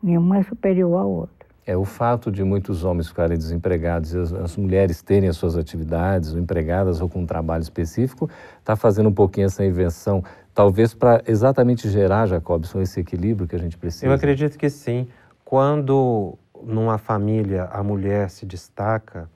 nenhuma 0.02 0.38
é 0.38 0.42
superior 0.42 0.98
à 0.98 1.04
outra. 1.04 1.40
É 1.66 1.76
o 1.76 1.84
fato 1.84 2.32
de 2.32 2.42
muitos 2.42 2.82
homens 2.82 3.08
ficarem 3.08 3.36
desempregados 3.36 4.14
e 4.14 4.18
as, 4.18 4.32
as 4.32 4.56
mulheres 4.56 5.02
terem 5.02 5.28
as 5.28 5.36
suas 5.36 5.56
atividades, 5.56 6.32
ou 6.32 6.40
empregadas 6.40 7.00
ou 7.00 7.08
com 7.08 7.20
um 7.20 7.26
trabalho 7.26 7.62
específico, 7.62 8.28
está 8.58 8.74
fazendo 8.74 9.08
um 9.08 9.12
pouquinho 9.12 9.46
essa 9.46 9.64
invenção, 9.64 10.24
talvez 10.54 10.94
para 10.94 11.22
exatamente 11.28 11.88
gerar, 11.88 12.26
Jacobson, 12.26 12.80
esse 12.80 12.98
equilíbrio 13.00 13.46
que 13.46 13.54
a 13.54 13.58
gente 13.58 13.76
precisa. 13.76 14.06
Eu 14.06 14.12
acredito 14.12 14.58
que 14.58 14.70
sim. 14.70 15.06
Quando 15.44 16.38
numa 16.62 16.98
família 16.98 17.64
a 17.64 17.82
mulher 17.82 18.30
se 18.30 18.46
destaca 18.46 19.28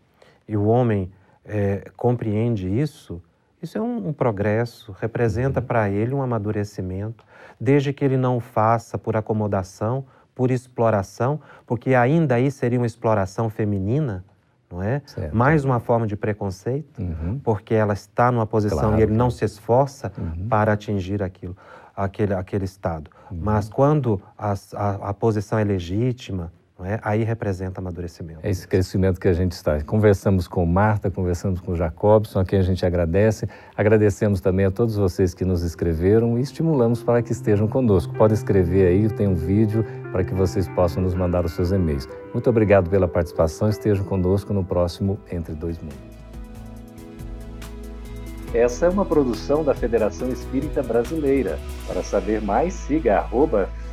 e 0.46 0.56
o 0.56 0.64
homem 0.66 1.10
é, 1.44 1.90
compreende 1.96 2.68
isso, 2.68 3.22
isso 3.62 3.78
é 3.78 3.80
um, 3.80 4.08
um 4.08 4.12
progresso, 4.12 4.94
representa 5.00 5.60
uhum. 5.60 5.66
para 5.66 5.88
ele 5.88 6.14
um 6.14 6.22
amadurecimento, 6.22 7.24
desde 7.58 7.92
que 7.92 8.04
ele 8.04 8.16
não 8.16 8.40
faça 8.40 8.98
por 8.98 9.16
acomodação, 9.16 10.04
por 10.34 10.50
exploração, 10.50 11.40
porque 11.66 11.94
ainda 11.94 12.34
aí 12.34 12.50
seria 12.50 12.78
uma 12.78 12.86
exploração 12.86 13.48
feminina, 13.48 14.24
não 14.70 14.82
é? 14.82 15.00
Certo. 15.06 15.34
Mais 15.34 15.64
uma 15.64 15.80
forma 15.80 16.06
de 16.06 16.16
preconceito, 16.16 17.00
uhum. 17.00 17.40
porque 17.42 17.74
ela 17.74 17.94
está 17.94 18.30
numa 18.30 18.46
posição 18.46 18.78
claro. 18.78 18.98
e 18.98 19.02
ele 19.02 19.12
não 19.12 19.30
se 19.30 19.44
esforça 19.44 20.12
uhum. 20.18 20.48
para 20.48 20.72
atingir 20.72 21.22
aquilo, 21.22 21.56
aquele, 21.96 22.34
aquele 22.34 22.64
estado. 22.64 23.10
Uhum. 23.30 23.38
Mas 23.40 23.68
quando 23.68 24.20
a, 24.36 24.54
a, 24.74 25.10
a 25.10 25.14
posição 25.14 25.58
é 25.58 25.64
legítima, 25.64 26.52
é? 26.82 26.98
Aí 27.02 27.22
representa 27.22 27.80
amadurecimento. 27.80 28.40
É 28.42 28.50
esse 28.50 28.66
crescimento 28.66 29.20
que 29.20 29.28
a 29.28 29.32
gente 29.32 29.52
está. 29.52 29.80
Conversamos 29.84 30.48
com 30.48 30.66
Marta, 30.66 31.08
conversamos 31.08 31.60
com 31.60 31.76
Jacobson, 31.76 32.40
a 32.40 32.44
quem 32.44 32.58
a 32.58 32.62
gente 32.62 32.84
agradece. 32.84 33.48
Agradecemos 33.76 34.40
também 34.40 34.66
a 34.66 34.70
todos 34.72 34.96
vocês 34.96 35.34
que 35.34 35.44
nos 35.44 35.62
escreveram 35.62 36.36
e 36.36 36.42
estimulamos 36.42 37.00
para 37.02 37.22
que 37.22 37.30
estejam 37.30 37.68
conosco. 37.68 38.12
Pode 38.14 38.34
escrever 38.34 38.88
aí, 38.88 39.08
tem 39.08 39.28
um 39.28 39.36
vídeo 39.36 39.84
para 40.10 40.24
que 40.24 40.34
vocês 40.34 40.66
possam 40.68 41.00
nos 41.02 41.14
mandar 41.14 41.44
os 41.44 41.52
seus 41.52 41.70
e-mails. 41.70 42.08
Muito 42.32 42.50
obrigado 42.50 42.90
pela 42.90 43.06
participação. 43.06 43.68
Estejam 43.68 44.04
conosco 44.04 44.52
no 44.52 44.64
próximo 44.64 45.16
Entre 45.30 45.54
Dois 45.54 45.78
Mundos. 45.78 46.14
Essa 48.52 48.86
é 48.86 48.88
uma 48.88 49.04
produção 49.04 49.62
da 49.62 49.74
Federação 49.74 50.28
Espírita 50.28 50.82
Brasileira. 50.82 51.58
Para 51.86 52.02
saber 52.02 52.40
mais, 52.40 52.74
siga 52.74 53.18
arroba 53.18 53.68